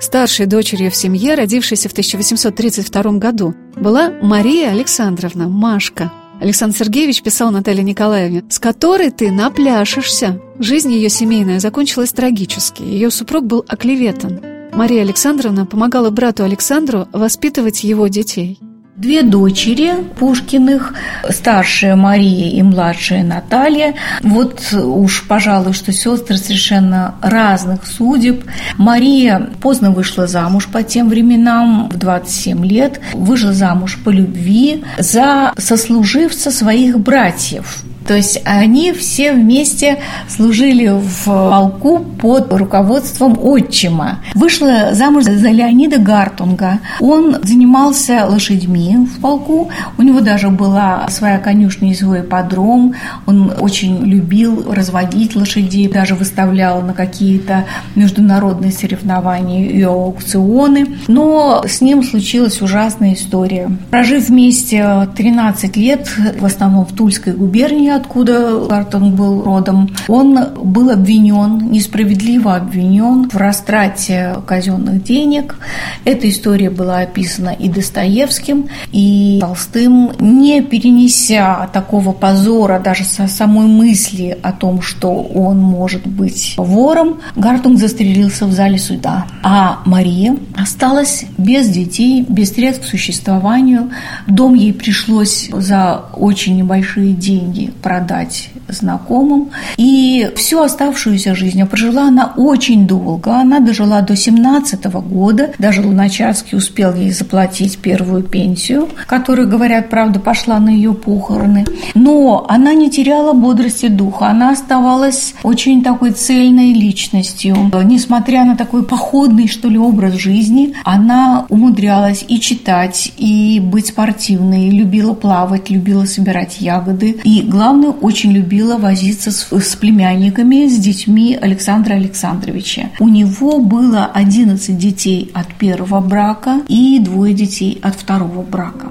Старшей 0.00 0.46
дочерью 0.46 0.90
в 0.90 0.96
семье, 0.96 1.34
родившейся 1.34 1.90
в 1.90 1.92
1832 1.92 3.02
году, 3.18 3.54
была 3.76 4.10
Мария 4.22 4.70
Александровна, 4.70 5.46
Машка. 5.46 6.10
Александр 6.40 6.74
Сергеевич 6.78 7.22
писал 7.22 7.50
Наталье 7.50 7.82
Николаевне, 7.82 8.42
с 8.48 8.58
которой 8.58 9.10
ты 9.10 9.30
напляшешься. 9.30 10.40
Жизнь 10.58 10.90
ее 10.90 11.10
семейная 11.10 11.60
закончилась 11.60 12.12
трагически. 12.12 12.82
Ее 12.82 13.10
супруг 13.10 13.44
был 13.44 13.62
оклеветан. 13.68 14.40
Мария 14.72 15.02
Александровна 15.02 15.66
помогала 15.66 16.08
брату 16.08 16.44
Александру 16.44 17.06
воспитывать 17.12 17.84
его 17.84 18.06
детей. 18.08 18.58
Две 19.00 19.22
дочери 19.22 19.94
Пушкиных, 20.18 20.92
старшая 21.30 21.96
Мария 21.96 22.50
и 22.50 22.60
младшая 22.60 23.24
Наталья. 23.24 23.94
Вот 24.22 24.74
уж, 24.74 25.26
пожалуй, 25.26 25.72
что 25.72 25.90
сестры 25.90 26.36
совершенно 26.36 27.14
разных 27.22 27.86
судеб. 27.86 28.44
Мария 28.76 29.48
поздно 29.62 29.90
вышла 29.90 30.26
замуж 30.26 30.68
по 30.70 30.82
тем 30.82 31.08
временам, 31.08 31.88
в 31.88 31.96
27 31.96 32.66
лет. 32.66 33.00
Вышла 33.14 33.54
замуж 33.54 33.98
по 34.04 34.10
любви 34.10 34.84
за 34.98 35.54
сослуживца 35.56 36.50
своих 36.50 37.00
братьев. 37.00 37.82
То 38.10 38.16
есть 38.16 38.42
они 38.44 38.90
все 38.90 39.34
вместе 39.34 40.00
служили 40.26 40.88
в 40.88 41.26
полку 41.26 42.00
под 42.00 42.52
руководством 42.52 43.38
отчима. 43.40 44.18
Вышла 44.34 44.94
замуж 44.94 45.26
за 45.26 45.50
Леонида 45.50 45.98
Гартунга. 45.98 46.80
Он 46.98 47.36
занимался 47.44 48.26
лошадьми 48.26 48.96
в 48.96 49.20
полку. 49.20 49.70
У 49.96 50.02
него 50.02 50.18
даже 50.22 50.48
была 50.48 51.06
своя 51.08 51.38
конюшня 51.38 51.92
и 51.92 51.94
свой 51.94 52.24
подром. 52.24 52.96
Он 53.26 53.52
очень 53.60 54.04
любил 54.04 54.72
разводить 54.72 55.36
лошадей, 55.36 55.86
даже 55.86 56.16
выставлял 56.16 56.82
на 56.82 56.94
какие-то 56.94 57.66
международные 57.94 58.72
соревнования 58.72 59.68
и 59.68 59.82
аукционы. 59.82 60.96
Но 61.06 61.62
с 61.64 61.80
ним 61.80 62.02
случилась 62.02 62.60
ужасная 62.60 63.14
история. 63.14 63.70
Прожив 63.92 64.30
вместе 64.30 65.08
13 65.14 65.76
лет, 65.76 66.10
в 66.40 66.44
основном 66.44 66.86
в 66.86 66.92
Тульской 66.92 67.34
губернии, 67.34 67.99
откуда 68.00 68.58
Бартон 68.68 69.14
был 69.14 69.42
родом, 69.42 69.90
он 70.08 70.38
был 70.62 70.90
обвинен, 70.90 71.70
несправедливо 71.70 72.56
обвинен 72.56 73.28
в 73.28 73.36
растрате 73.36 74.36
казенных 74.46 75.02
денег. 75.04 75.56
Эта 76.04 76.28
история 76.28 76.70
была 76.70 76.98
описана 76.98 77.50
и 77.50 77.68
Достоевским, 77.68 78.68
и 78.92 79.38
Толстым, 79.40 80.12
не 80.18 80.62
перенеся 80.62 81.68
такого 81.72 82.12
позора 82.12 82.80
даже 82.80 83.04
со 83.04 83.28
самой 83.28 83.66
мысли 83.66 84.38
о 84.42 84.52
том, 84.52 84.82
что 84.82 85.12
он 85.22 85.58
может 85.58 86.06
быть 86.06 86.54
вором, 86.56 87.20
Гартунг 87.36 87.78
застрелился 87.78 88.46
в 88.46 88.52
зале 88.52 88.78
суда. 88.78 89.26
А 89.42 89.80
Мария 89.84 90.36
осталась 90.56 91.24
без 91.38 91.68
детей, 91.68 92.24
без 92.28 92.50
средств 92.50 92.86
к 92.86 92.88
существованию. 92.88 93.90
Дом 94.26 94.54
ей 94.54 94.72
пришлось 94.72 95.48
за 95.52 96.04
очень 96.14 96.56
небольшие 96.56 97.12
деньги 97.12 97.72
продать 97.80 98.50
знакомым. 98.68 99.50
И 99.76 100.30
всю 100.36 100.60
оставшуюся 100.60 101.34
жизнь 101.34 101.64
прожила 101.66 102.04
она 102.08 102.32
очень 102.36 102.86
долго. 102.86 103.36
Она 103.36 103.60
дожила 103.60 104.02
до 104.02 104.16
17 104.16 104.84
года. 104.86 105.50
Даже 105.58 105.82
Луначарский 105.82 106.58
успел 106.58 106.94
ей 106.94 107.10
заплатить 107.10 107.78
первую 107.78 108.22
пенсию, 108.22 108.88
которая, 109.06 109.46
говорят, 109.46 109.88
правда, 109.90 110.20
пошла 110.20 110.58
на 110.58 110.70
ее 110.70 110.92
похороны. 110.94 111.64
Но 111.94 112.46
она 112.48 112.74
не 112.74 112.90
теряла 112.90 113.32
бодрости 113.32 113.88
духа. 113.88 114.28
Она 114.28 114.50
оставалась 114.50 115.34
очень 115.42 115.82
такой 115.82 116.10
цельной 116.12 116.72
личностью. 116.72 117.56
Несмотря 117.84 118.44
на 118.44 118.56
такой 118.56 118.84
походный, 118.84 119.48
что 119.48 119.68
ли, 119.68 119.78
образ 119.78 120.14
жизни, 120.14 120.74
она 120.84 121.46
умудрялась 121.48 122.24
и 122.28 122.40
читать, 122.40 123.12
и 123.16 123.60
быть 123.60 123.86
спортивной, 123.88 124.70
любила 124.70 125.14
плавать, 125.14 125.70
любила 125.70 126.04
собирать 126.04 126.60
ягоды. 126.60 127.20
И, 127.24 127.42
главное, 127.42 127.69
очень 128.00 128.32
любила 128.32 128.76
возиться 128.76 129.30
с, 129.30 129.48
с 129.50 129.76
племянниками, 129.76 130.66
с 130.66 130.78
детьми 130.78 131.38
Александра 131.40 131.94
Александровича. 131.94 132.90
У 132.98 133.08
него 133.08 133.58
было 133.58 134.06
11 134.06 134.76
детей 134.76 135.30
от 135.34 135.54
первого 135.54 136.00
брака 136.00 136.60
и 136.68 136.98
двое 136.98 137.34
детей 137.34 137.78
от 137.82 137.94
второго 137.94 138.42
брака. 138.42 138.88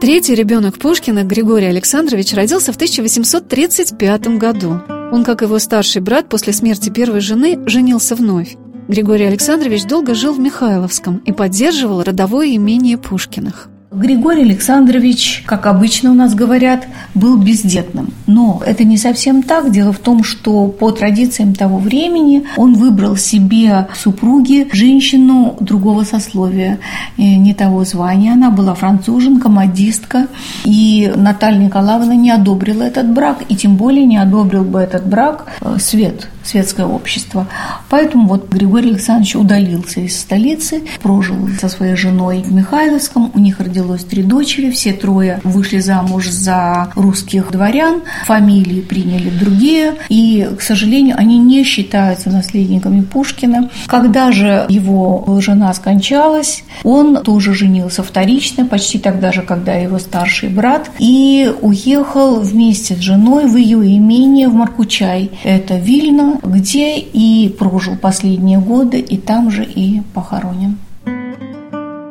Третий 0.00 0.34
ребенок 0.34 0.78
Пушкина, 0.78 1.24
Григорий 1.24 1.66
Александрович, 1.66 2.34
родился 2.34 2.72
в 2.72 2.76
1835 2.76 4.28
году. 4.38 4.80
Он, 5.10 5.24
как 5.24 5.40
его 5.42 5.58
старший 5.58 6.02
брат, 6.02 6.28
после 6.28 6.52
смерти 6.52 6.90
первой 6.90 7.20
жены 7.20 7.58
женился 7.66 8.14
вновь. 8.14 8.56
Григорий 8.86 9.24
Александрович 9.24 9.84
долго 9.84 10.14
жил 10.14 10.34
в 10.34 10.38
Михайловском 10.38 11.22
и 11.24 11.32
поддерживал 11.32 12.02
родовое 12.02 12.54
имение 12.56 12.98
Пушкиных. 12.98 13.70
Григорий 13.94 14.42
Александрович, 14.42 15.44
как 15.46 15.66
обычно 15.66 16.10
у 16.10 16.14
нас 16.14 16.34
говорят, 16.34 16.86
был 17.14 17.36
бездетным. 17.36 18.12
Но 18.26 18.60
это 18.66 18.82
не 18.82 18.96
совсем 18.96 19.42
так. 19.42 19.70
Дело 19.70 19.92
в 19.92 19.98
том, 19.98 20.24
что 20.24 20.66
по 20.66 20.90
традициям 20.90 21.54
того 21.54 21.78
времени 21.78 22.44
он 22.56 22.74
выбрал 22.74 23.16
себе 23.16 23.86
супруги 23.96 24.68
женщину 24.72 25.56
другого 25.60 26.02
сословия, 26.02 26.80
э, 27.16 27.22
не 27.22 27.54
того 27.54 27.84
звания. 27.84 28.32
Она 28.32 28.50
была 28.50 28.74
француженка, 28.74 29.48
модистка. 29.48 30.26
И 30.64 31.12
Наталья 31.14 31.58
Николаевна 31.58 32.16
не 32.16 32.32
одобрила 32.32 32.82
этот 32.82 33.08
брак, 33.12 33.42
и 33.48 33.54
тем 33.54 33.76
более 33.76 34.06
не 34.06 34.16
одобрил 34.16 34.64
бы 34.64 34.80
этот 34.80 35.06
брак 35.06 35.46
э, 35.60 35.76
Свет, 35.78 36.28
светское 36.42 36.86
общество. 36.86 37.46
Поэтому 37.88 38.26
вот 38.26 38.48
Григорий 38.48 38.90
Александрович 38.90 39.36
удалился 39.36 40.00
из 40.00 40.18
столицы, 40.18 40.82
прожил 41.00 41.48
со 41.60 41.68
своей 41.68 41.94
женой 41.94 42.42
в 42.42 42.52
Михайловском. 42.52 43.30
У 43.34 43.38
них 43.38 43.60
родилась 43.60 43.83
родилось 43.84 44.04
три 44.04 44.22
дочери, 44.22 44.70
все 44.70 44.92
трое 44.92 45.40
вышли 45.44 45.78
замуж 45.78 46.28
за 46.28 46.88
русских 46.94 47.50
дворян, 47.50 48.02
фамилии 48.24 48.80
приняли 48.80 49.28
другие, 49.28 49.94
и, 50.08 50.48
к 50.58 50.62
сожалению, 50.62 51.16
они 51.18 51.38
не 51.38 51.64
считаются 51.64 52.30
наследниками 52.30 53.02
Пушкина. 53.02 53.70
Когда 53.86 54.32
же 54.32 54.66
его 54.68 55.38
жена 55.40 55.72
скончалась, 55.74 56.64
он 56.82 57.22
тоже 57.22 57.54
женился 57.54 58.02
вторично, 58.02 58.64
почти 58.64 58.98
тогда 58.98 59.32
же, 59.32 59.42
когда 59.42 59.74
его 59.74 59.98
старший 59.98 60.48
брат, 60.48 60.90
и 60.98 61.52
уехал 61.60 62.40
вместе 62.40 62.94
с 62.94 62.98
женой 62.98 63.46
в 63.46 63.56
ее 63.56 63.96
имение 63.96 64.48
в 64.48 64.54
Маркучай. 64.54 65.30
Это 65.44 65.76
Вильно, 65.76 66.38
где 66.42 66.98
и 66.98 67.48
прожил 67.58 67.96
последние 67.96 68.58
годы, 68.58 68.98
и 68.98 69.18
там 69.18 69.50
же 69.50 69.64
и 69.64 70.00
похоронен. 70.14 70.78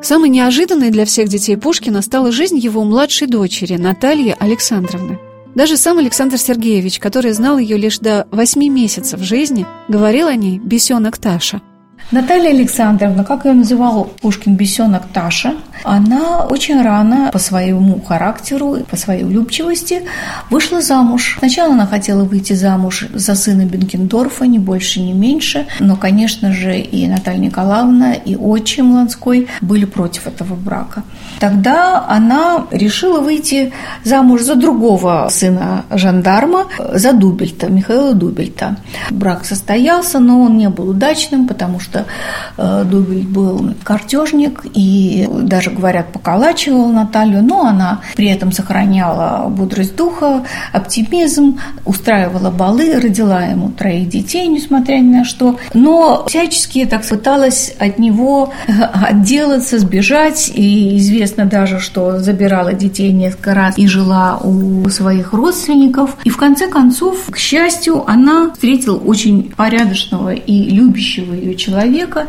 Самой 0.03 0.27
неожиданной 0.27 0.89
для 0.89 1.05
всех 1.05 1.29
детей 1.29 1.55
Пушкина 1.55 2.01
стала 2.01 2.29
жизнь 2.33 2.57
его 2.57 2.83
младшей 2.83 3.25
дочери 3.25 3.77
Натальи 3.77 4.35
Александровны. 4.37 5.17
Даже 5.55 5.77
сам 5.77 5.97
Александр 5.97 6.37
Сергеевич, 6.37 6.99
который 6.99 7.31
знал 7.31 7.57
ее 7.57 7.77
лишь 7.77 7.99
до 7.99 8.27
восьми 8.29 8.69
месяцев 8.69 9.21
жизни, 9.21 9.65
говорил 9.87 10.27
о 10.27 10.35
ней 10.35 10.59
«бесенок 10.59 11.17
Таша». 11.17 11.61
Наталья 12.11 12.49
Александровна, 12.49 13.23
как 13.23 13.45
ее 13.45 13.53
называл 13.53 14.05
Пушкин 14.21 14.55
бесенок 14.55 15.03
Таша, 15.13 15.55
она 15.83 16.45
очень 16.45 16.81
рано 16.81 17.29
по 17.31 17.39
своему 17.39 17.99
характеру, 18.01 18.77
по 18.89 18.95
своей 18.95 19.23
влюбчивости 19.23 20.03
вышла 20.49 20.81
замуж. 20.81 21.35
Сначала 21.39 21.73
она 21.73 21.87
хотела 21.87 22.23
выйти 22.23 22.53
замуж 22.53 23.07
за 23.13 23.35
сына 23.35 23.65
Бенкендорфа, 23.65 24.45
ни 24.45 24.59
больше, 24.59 25.01
ни 25.01 25.13
меньше, 25.13 25.67
но, 25.79 25.95
конечно 25.95 26.53
же, 26.53 26.77
и 26.79 27.07
Наталья 27.07 27.39
Николаевна, 27.39 28.13
и 28.13 28.35
отчим 28.35 28.93
Ланской 28.93 29.47
были 29.61 29.85
против 29.85 30.27
этого 30.27 30.55
брака. 30.55 31.03
Тогда 31.39 32.05
она 32.07 32.65
решила 32.71 33.19
выйти 33.19 33.73
замуж 34.03 34.41
за 34.41 34.55
другого 34.55 35.27
сына 35.29 35.85
жандарма, 35.89 36.67
за 36.93 37.13
Дубельта, 37.13 37.67
Михаила 37.69 38.13
Дубельта. 38.13 38.77
Брак 39.09 39.45
состоялся, 39.45 40.19
но 40.19 40.41
он 40.41 40.57
не 40.57 40.69
был 40.69 40.89
удачным, 40.89 41.47
потому 41.47 41.79
что 41.79 41.92
что 41.93 42.05
э, 42.57 42.83
Дубель 42.85 43.27
был 43.27 43.73
картежник 43.83 44.65
и 44.73 45.27
даже, 45.31 45.69
говорят, 45.69 46.11
поколачивал 46.11 46.87
Наталью, 46.91 47.43
но 47.43 47.65
она 47.65 48.01
при 48.15 48.27
этом 48.27 48.51
сохраняла 48.51 49.47
бодрость 49.49 49.95
духа, 49.95 50.43
оптимизм, 50.71 51.59
устраивала 51.85 52.49
балы, 52.49 52.99
родила 52.99 53.43
ему 53.43 53.69
троих 53.69 54.09
детей, 54.09 54.47
несмотря 54.47 54.95
ни 54.95 55.17
на 55.17 55.25
что, 55.25 55.57
но 55.73 56.25
всячески 56.27 56.85
так 56.85 57.05
пыталась 57.07 57.75
от 57.79 57.99
него 57.99 58.51
отделаться, 58.67 59.77
сбежать, 59.77 60.51
и 60.53 60.97
известно 60.97 61.45
даже, 61.45 61.79
что 61.79 62.19
забирала 62.19 62.73
детей 62.73 63.11
несколько 63.11 63.53
раз 63.53 63.77
и 63.77 63.87
жила 63.87 64.39
у 64.43 64.89
своих 64.89 65.33
родственников. 65.33 66.17
И 66.23 66.29
в 66.29 66.37
конце 66.37 66.67
концов, 66.67 67.25
к 67.29 67.37
счастью, 67.37 68.09
она 68.09 68.51
встретила 68.53 68.97
очень 68.97 69.51
порядочного 69.55 70.33
и 70.33 70.69
любящего 70.69 71.33
ее 71.33 71.55
человека, 71.55 71.82
человека 71.83 72.27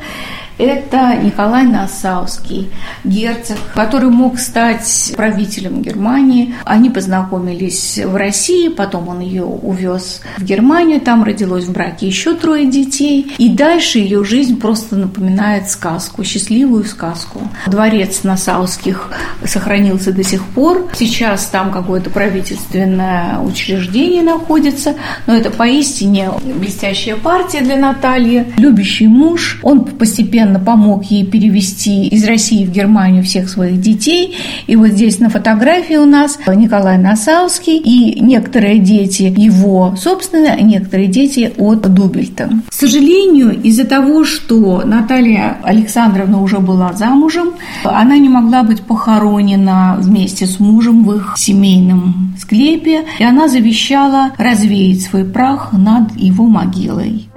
это 0.58 1.16
Николай 1.16 1.64
Нассауский, 1.64 2.70
герцог, 3.02 3.58
который 3.75 4.11
мог 4.11 4.38
стать 4.38 5.12
правителем 5.16 5.82
Германии. 5.82 6.54
Они 6.64 6.90
познакомились 6.90 7.99
в 8.04 8.14
России, 8.14 8.68
потом 8.68 9.08
он 9.08 9.20
ее 9.20 9.44
увез 9.44 10.20
в 10.38 10.44
Германию, 10.44 11.00
там 11.00 11.25
родилось 11.25 11.64
в 11.64 11.73
браке 11.73 12.06
еще 12.06 12.34
трое 12.34 12.70
детей. 12.70 13.34
И 13.38 13.49
дальше 13.49 13.99
ее 13.99 14.25
жизнь 14.25 14.61
просто 14.61 14.96
напоминает 14.96 15.70
сказку, 15.70 16.23
счастливую 16.23 16.84
сказку. 16.84 17.40
Дворец 17.66 18.23
Нассауских 18.23 19.11
сохранился 19.44 20.12
до 20.12 20.23
сих 20.23 20.44
пор. 20.44 20.88
Сейчас 20.94 21.46
там 21.46 21.73
какое-то 21.73 22.11
правительственное 22.11 23.40
учреждение 23.40 24.23
находится, 24.23 24.94
но 25.26 25.34
это 25.34 25.50
поистине 25.50 26.30
блестящая 26.44 27.16
партия 27.16 27.61
для 27.61 27.76
Натальи. 27.76 28.52
Любящий 28.56 29.08
муж, 29.08 29.58
он 29.62 29.84
постепенно 29.84 30.44
постепенно 30.45 30.59
помог 30.59 31.05
ей 31.05 31.25
перевести 31.25 32.07
из 32.09 32.25
России 32.25 32.65
в 32.65 32.71
Германию 32.71 33.23
всех 33.23 33.49
своих 33.49 33.81
детей. 33.81 34.37
И 34.67 34.77
вот 34.77 34.89
здесь 34.89 35.19
на 35.19 35.31
фотографии 35.31 35.97
у 35.97 36.05
нас 36.05 36.39
Николай 36.47 36.99
Насауский 36.99 37.79
и 37.79 38.21
некоторые 38.21 38.79
дети 38.79 39.23
его 39.23 39.95
собственные, 39.97 40.53
а 40.53 40.61
некоторые 40.61 41.09
дети 41.09 41.53
от 41.59 41.83
Дубельта. 41.83 42.51
К 42.69 42.73
сожалению, 42.73 43.61
из-за 43.63 43.85
того, 43.85 44.25
что 44.25 44.83
Наталья 44.85 45.57
Александровна 45.63 46.43
уже 46.43 46.59
была 46.59 46.93
замужем, 46.93 47.53
она 47.85 48.19
не 48.19 48.29
могла 48.29 48.63
быть 48.63 48.83
похоронена 48.83 49.97
вместе 49.99 50.47
с 50.47 50.61
мужем 50.61 51.05
в 51.05 51.15
их 51.15 51.35
семейном 51.37 52.35
склепе, 52.39 53.05
и 53.19 53.25
она 53.25 53.49
завещала 53.49 54.31
развеять 54.39 55.03
свой 55.03 55.25
прах 55.25 55.73
над 55.73 56.17
его 56.17 56.45
могилой. 56.47 57.29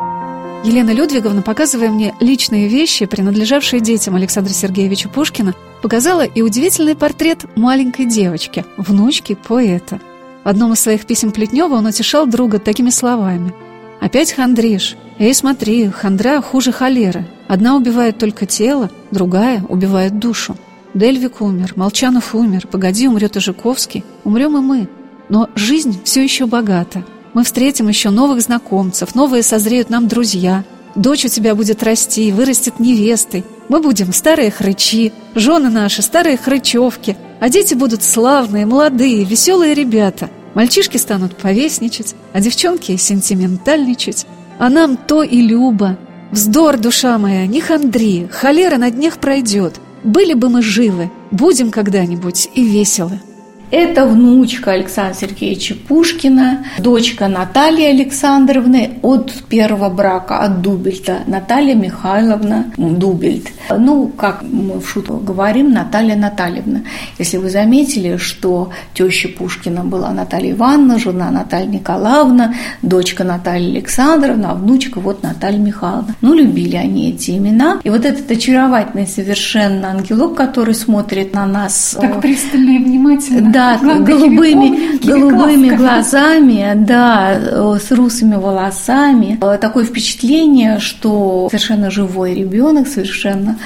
Елена 0.68 0.92
Людвиговна, 0.92 1.44
показывая 1.44 1.90
мне 1.90 2.14
личные 2.20 2.68
вещи, 2.68 3.06
принадлежавшие 3.06 3.80
детям 3.80 4.16
Александра 4.16 4.52
Сергеевича 4.52 5.08
Пушкина, 5.08 5.56
показала 5.82 6.26
и 6.26 6.42
удивительный 6.42 6.94
портрет 6.94 7.46
маленькой 7.56 8.06
девочки, 8.06 8.66
внучки 8.76 9.36
поэта. 9.36 10.02
В 10.44 10.50
одном 10.50 10.74
из 10.74 10.82
своих 10.82 11.06
писем 11.06 11.32
Плетнева 11.32 11.76
он 11.76 11.86
утешал 11.86 12.28
друга 12.28 12.60
такими 12.60 12.90
словами. 12.90 13.54
«Опять 14.02 14.34
хандришь? 14.34 14.98
Эй, 15.20 15.34
смотри, 15.34 15.88
хандра 15.88 16.42
хуже 16.42 16.74
холеры. 16.74 17.26
Одна 17.48 17.78
убивает 17.78 18.18
только 18.18 18.46
тело, 18.46 18.92
другая 19.10 19.64
убивает 19.70 20.20
душу. 20.20 20.58
Дельвик 20.94 21.40
умер, 21.40 21.74
Молчанов 21.78 22.36
умер, 22.36 22.68
погоди, 22.70 23.08
умрет 23.08 23.38
и 23.38 23.40
Жуковский, 23.40 24.04
умрем 24.26 24.58
и 24.58 24.60
мы. 24.60 24.90
Но 25.30 25.50
жизнь 25.56 26.02
все 26.04 26.22
еще 26.22 26.46
богата, 26.46 27.06
мы 27.38 27.44
встретим 27.44 27.88
еще 27.88 28.10
новых 28.10 28.42
знакомцев, 28.42 29.14
новые 29.14 29.44
созреют 29.44 29.92
нам 29.92 30.08
друзья. 30.08 30.64
Дочь 30.96 31.24
у 31.24 31.28
тебя 31.28 31.54
будет 31.54 31.84
расти, 31.84 32.32
вырастет 32.32 32.80
невестой. 32.80 33.46
Мы 33.70 33.80
будем 33.80 34.12
старые 34.12 34.50
хрычи, 34.50 35.14
жены 35.36 35.70
наши 35.70 36.02
старые 36.02 36.38
хрычевки, 36.38 37.16
а 37.40 37.50
дети 37.50 37.76
будут 37.76 38.02
славные, 38.02 38.66
молодые, 38.66 39.24
веселые 39.24 39.76
ребята. 39.76 40.32
Мальчишки 40.56 40.98
станут 40.98 41.38
повесничать, 41.38 42.16
а 42.34 42.42
девчонки 42.42 42.98
сентиментальничать. 42.98 44.26
А 44.58 44.70
нам 44.70 44.98
то 44.98 45.22
и 45.22 45.40
любо. 45.40 45.96
Вздор, 46.32 46.80
душа 46.80 47.20
моя, 47.20 47.46
не 47.46 47.62
хандри, 47.62 48.28
холера 48.32 48.78
на 48.78 48.90
днях 48.90 49.20
пройдет. 49.20 49.76
Были 50.04 50.34
бы 50.34 50.50
мы 50.50 50.64
живы, 50.64 51.12
будем 51.30 51.70
когда-нибудь 51.70 52.50
и 52.56 52.64
веселы. 52.64 53.22
Это 53.70 54.06
внучка 54.06 54.72
Александра 54.72 55.14
Сергеевича 55.14 55.76
Пушкина, 55.76 56.66
дочка 56.80 57.28
Натальи 57.28 57.84
Александровны 57.84 58.92
от 59.02 59.34
первого 59.50 59.90
брака, 59.90 60.40
от 60.40 60.62
Дубельта, 60.62 61.20
Наталья 61.28 61.76
Михайловна 61.76 62.72
Дубельт. 62.78 63.48
Ну, 63.70 64.08
как 64.08 64.44
мы 64.44 64.80
в 64.80 64.88
шутку 64.88 65.18
говорим, 65.18 65.74
Наталья 65.74 66.16
Натальевна. 66.16 66.84
Если 67.20 67.36
вы 67.36 67.50
заметили, 67.50 68.16
что 68.16 68.72
теща 68.94 69.28
Пушкина 69.28 69.84
была 69.84 70.12
Наталья 70.12 70.52
Ивановна, 70.52 70.98
жена 70.98 71.30
Наталья 71.30 71.68
Николаевна, 71.68 72.54
дочка 72.82 73.26
Наталья 73.26 73.70
Александровна, 73.70 74.52
а 74.52 74.56
внучка 74.56 75.02
вот 75.02 75.24
Наталья 75.24 75.60
Михайловна. 75.60 76.16
Ну, 76.22 76.34
любили 76.34 76.78
они 76.78 77.12
эти 77.12 77.32
имена. 77.32 77.82
И 77.84 77.90
вот 77.90 78.06
этот 78.06 78.32
очаровательный 78.32 79.08
совершенно 79.08 79.90
ангелок, 79.90 80.36
который 80.36 80.74
смотрит 80.74 81.34
на 81.34 81.46
нас... 81.46 81.98
Так 82.00 82.22
пристально 82.22 82.72
и 82.72 82.78
внимательно 82.78 83.57
да, 83.58 83.78
голубыми, 84.00 84.98
голубыми 85.06 85.76
глазами, 85.76 86.74
да, 86.76 87.78
с 87.80 87.92
русыми 87.92 88.36
волосами. 88.36 89.40
Такое 89.60 89.86
впечатление, 89.86 90.80
что 90.80 91.48
совершенно 91.50 91.90
живой 91.90 92.36
ребенок, 92.36 92.88
совершенно 92.88 93.58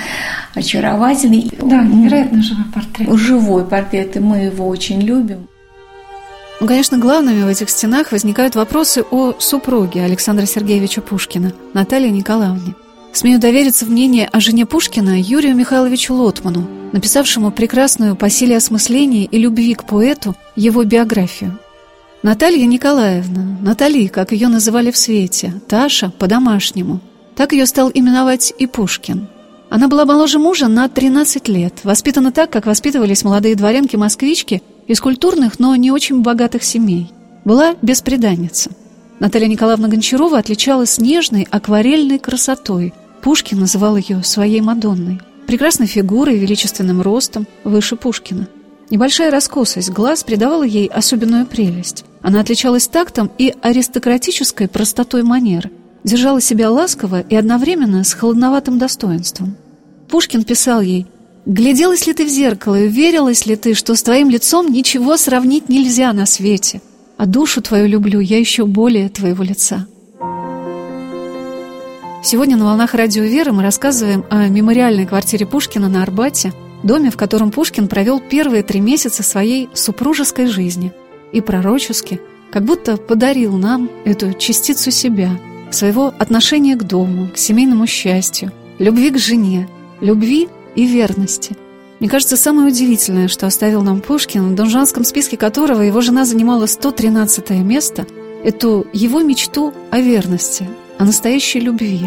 очаровательный. 0.55 1.51
Да, 1.61 1.81
невероятно 1.83 2.41
живой 2.41 2.65
портрет. 2.73 3.19
Живой 3.19 3.65
портрет, 3.65 4.15
и 4.15 4.19
мы 4.19 4.37
его 4.37 4.67
очень 4.67 5.01
любим. 5.01 5.47
Ну, 6.59 6.67
конечно, 6.67 6.97
главными 6.97 7.43
в 7.43 7.47
этих 7.47 7.69
стенах 7.69 8.11
возникают 8.11 8.55
вопросы 8.55 9.03
о 9.09 9.33
супруге 9.39 10.03
Александра 10.03 10.45
Сергеевича 10.45 11.01
Пушкина, 11.01 11.53
Наталье 11.73 12.11
Николаевне. 12.11 12.75
Смею 13.13 13.39
довериться 13.39 13.85
в 13.85 13.89
мнение 13.89 14.27
о 14.31 14.39
жене 14.39 14.65
Пушкина 14.65 15.19
Юрию 15.19 15.53
Михайловичу 15.53 16.13
Лотману, 16.13 16.65
написавшему 16.93 17.51
прекрасную 17.51 18.15
по 18.15 18.29
силе 18.29 18.55
осмысления 18.55 19.25
и 19.25 19.37
любви 19.37 19.73
к 19.73 19.83
поэту 19.83 20.35
его 20.55 20.83
биографию. 20.85 21.59
Наталья 22.23 22.65
Николаевна, 22.65 23.57
Натали, 23.61 24.07
как 24.07 24.31
ее 24.31 24.47
называли 24.47 24.91
в 24.91 24.97
свете, 24.97 25.53
Таша 25.67 26.09
по-домашнему. 26.09 27.01
Так 27.35 27.51
ее 27.51 27.65
стал 27.65 27.91
именовать 27.93 28.53
и 28.57 28.65
Пушкин. 28.65 29.27
Она 29.69 29.87
была 29.87 30.05
моложе 30.05 30.39
мужа 30.39 30.67
на 30.67 30.87
13 30.87 31.47
лет, 31.49 31.79
воспитана 31.83 32.31
так, 32.31 32.49
как 32.49 32.65
воспитывались 32.65 33.23
молодые 33.23 33.55
дворянки-москвички 33.55 34.61
из 34.87 35.01
культурных, 35.01 35.59
но 35.59 35.75
не 35.75 35.91
очень 35.91 36.21
богатых 36.21 36.63
семей. 36.63 37.11
Была 37.43 37.75
беспреданница. 37.81 38.69
Наталья 39.19 39.47
Николаевна 39.47 39.87
Гончарова 39.87 40.37
отличалась 40.37 40.97
нежной 40.97 41.47
акварельной 41.49 42.19
красотой, 42.19 42.93
Пушкин 43.21 43.59
называл 43.59 43.97
ее 43.97 44.23
своей 44.23 44.61
Мадонной. 44.61 45.21
Прекрасной 45.45 45.85
фигурой, 45.85 46.37
величественным 46.37 47.01
ростом, 47.01 47.45
выше 47.63 47.95
Пушкина. 47.95 48.47
Небольшая 48.89 49.31
раскосость 49.31 49.91
глаз 49.91 50.23
придавала 50.23 50.63
ей 50.63 50.87
особенную 50.87 51.45
прелесть. 51.45 52.03
Она 52.21 52.41
отличалась 52.41 52.87
тактом 52.87 53.31
и 53.37 53.53
аристократической 53.61 54.67
простотой 54.67 55.23
манер, 55.23 55.69
держала 56.03 56.41
себя 56.41 56.69
ласково 56.69 57.21
и 57.21 57.35
одновременно 57.35 58.03
с 58.03 58.13
холодноватым 58.13 58.79
достоинством. 58.79 59.55
Пушкин 60.09 60.43
писал 60.43 60.81
ей 60.81 61.05
«Гляделась 61.45 62.05
ли 62.05 62.13
ты 62.13 62.25
в 62.25 62.29
зеркало 62.29 62.79
и 62.79 62.87
уверилась 62.87 63.45
ли 63.45 63.55
ты, 63.55 63.73
что 63.73 63.95
с 63.95 64.03
твоим 64.03 64.29
лицом 64.29 64.71
ничего 64.71 65.15
сравнить 65.17 65.69
нельзя 65.69 66.11
на 66.13 66.25
свете? 66.25 66.81
А 67.17 67.25
душу 67.25 67.61
твою 67.61 67.87
люблю 67.87 68.19
я 68.19 68.39
еще 68.39 68.65
более 68.65 69.09
твоего 69.09 69.43
лица». 69.43 69.87
Сегодня 72.23 72.55
на 72.55 72.65
«Волнах 72.65 72.93
радио 72.93 73.23
Веры» 73.23 73.51
мы 73.51 73.63
рассказываем 73.63 74.23
о 74.29 74.47
мемориальной 74.47 75.07
квартире 75.07 75.47
Пушкина 75.47 75.89
на 75.89 76.03
Арбате, 76.03 76.53
доме, 76.83 77.09
в 77.09 77.17
котором 77.17 77.49
Пушкин 77.49 77.87
провел 77.87 78.19
первые 78.19 78.61
три 78.61 78.79
месяца 78.79 79.23
своей 79.23 79.69
супружеской 79.73 80.45
жизни 80.45 80.93
и 81.31 81.41
пророчески, 81.41 82.21
как 82.51 82.63
будто 82.63 82.97
подарил 82.97 83.57
нам 83.57 83.89
эту 84.05 84.33
частицу 84.33 84.91
себя, 84.91 85.31
своего 85.71 86.13
отношения 86.19 86.75
к 86.75 86.83
дому, 86.83 87.29
к 87.33 87.39
семейному 87.39 87.87
счастью, 87.87 88.51
любви 88.77 89.09
к 89.09 89.17
жене, 89.17 89.67
любви 89.99 90.47
и 90.75 90.85
верности. 90.85 91.57
Мне 91.99 92.07
кажется, 92.07 92.37
самое 92.37 92.67
удивительное, 92.67 93.29
что 93.29 93.47
оставил 93.47 93.81
нам 93.81 93.99
Пушкин, 93.99 94.51
в 94.51 94.55
донжанском 94.55 95.05
списке 95.05 95.37
которого 95.37 95.81
его 95.81 96.01
жена 96.01 96.23
занимала 96.25 96.67
113 96.67 97.49
место, 97.61 98.05
эту 98.43 98.85
его 98.93 99.23
мечту 99.23 99.73
о 99.89 99.99
верности, 99.99 100.67
о 101.01 101.05
настоящей 101.05 101.59
любви. 101.59 102.01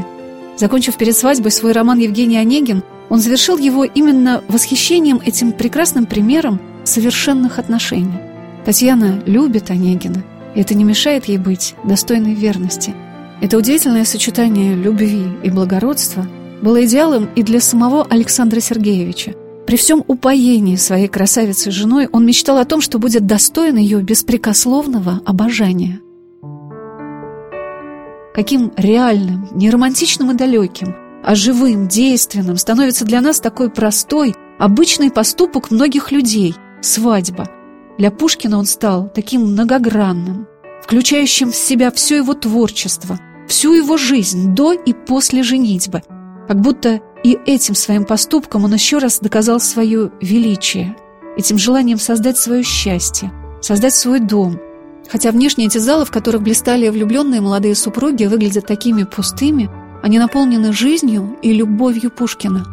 Закончив 0.57 0.96
перед 0.96 1.16
свадьбой 1.16 1.50
свой 1.50 1.72
роман 1.72 1.98
«Евгений 1.98 2.38
Онегин», 2.38 2.85
он 3.09 3.18
завершил 3.18 3.59
его 3.59 3.83
именно 3.85 4.44
восхищением 4.46 5.20
этим 5.24 5.50
прекрасным 5.50 6.07
примером 6.07 6.61
совершенных 6.85 7.59
отношений. 7.59 8.14
Татьяна 8.64 9.20
любит 9.26 9.70
Онегина, 9.70 10.22
и 10.54 10.61
это 10.61 10.74
не 10.74 10.85
мешает 10.85 11.24
ей 11.24 11.38
быть 11.38 11.74
достойной 11.83 12.35
верности. 12.35 12.94
Это 13.40 13.59
удивительное 13.59 14.04
сочетание 14.04 14.76
любви 14.76 15.26
и 15.42 15.50
благородства 15.50 16.24
было 16.62 16.85
идеалом 16.85 17.28
и 17.35 17.42
для 17.42 17.61
самого 17.61 18.04
Александра 18.04 18.61
Сергеевича. 18.61 19.35
При 19.66 19.76
всем 19.76 20.04
упоении 20.07 20.76
своей 20.76 21.09
красавицы 21.09 21.72
женой 21.72 22.09
он 22.12 22.24
мечтал 22.24 22.59
о 22.59 22.64
том, 22.64 22.80
что 22.80 23.00
будет 23.00 23.26
достоин 23.26 23.76
ее 23.76 24.00
беспрекословного 24.02 25.20
обожания. 25.24 26.00
Каким 28.35 28.73
реальным, 28.77 29.49
не 29.53 29.70
романтичным 29.70 30.33
и 30.33 30.35
далеким, 30.35 30.97
а 31.23 31.37
живым, 31.37 31.87
действенным 31.87 32.57
становится 32.57 33.05
для 33.05 33.20
нас 33.20 33.38
такой 33.38 33.70
простой, 33.70 34.35
обычный 34.59 35.11
поступок 35.11 35.70
многих 35.70 36.11
людей– 36.11 36.57
свадьба. 36.83 37.49
Для 37.97 38.11
Пушкина 38.11 38.59
он 38.59 38.66
стал 38.66 39.09
таким 39.09 39.42
многогранным, 39.42 40.49
включающим 40.83 41.53
в 41.53 41.57
себя 41.57 41.92
все 41.92 42.16
его 42.16 42.35
творчество, 42.35 43.20
всю 43.47 43.73
его 43.73 43.97
жизнь 43.97 44.53
до 44.55 44.73
и 44.73 44.92
после 44.92 45.44
женитьбы, 45.44 46.03
как 46.49 46.61
будто 46.61 47.01
и 47.23 47.38
этим 47.47 47.77
своим 47.77 48.05
поступком 48.05 48.64
он 48.64 48.75
еще 48.75 48.99
раз 48.99 49.20
доказал 49.20 49.61
свое 49.61 50.11
величие, 50.20 50.97
этим 51.37 51.57
желанием 51.57 51.99
создать 51.99 52.37
свое 52.37 52.64
счастье, 52.64 53.33
создать 53.62 53.94
свой 53.94 54.18
дом. 54.18 54.59
Хотя 55.09 55.31
внешне 55.31 55.67
эти 55.67 55.79
залы, 55.79 56.05
в 56.05 56.11
которых 56.11 56.43
блистали 56.43 56.88
влюбленные 56.88 57.40
молодые 57.40 57.75
супруги, 57.75 58.25
выглядят 58.25 58.67
такими 58.67 59.05
пустыми, 59.05 59.71
они 60.03 60.19
наполнены 60.19 60.73
жизнью 60.73 61.37
и 61.43 61.53
любовью 61.53 62.11
Пушкина. 62.11 62.67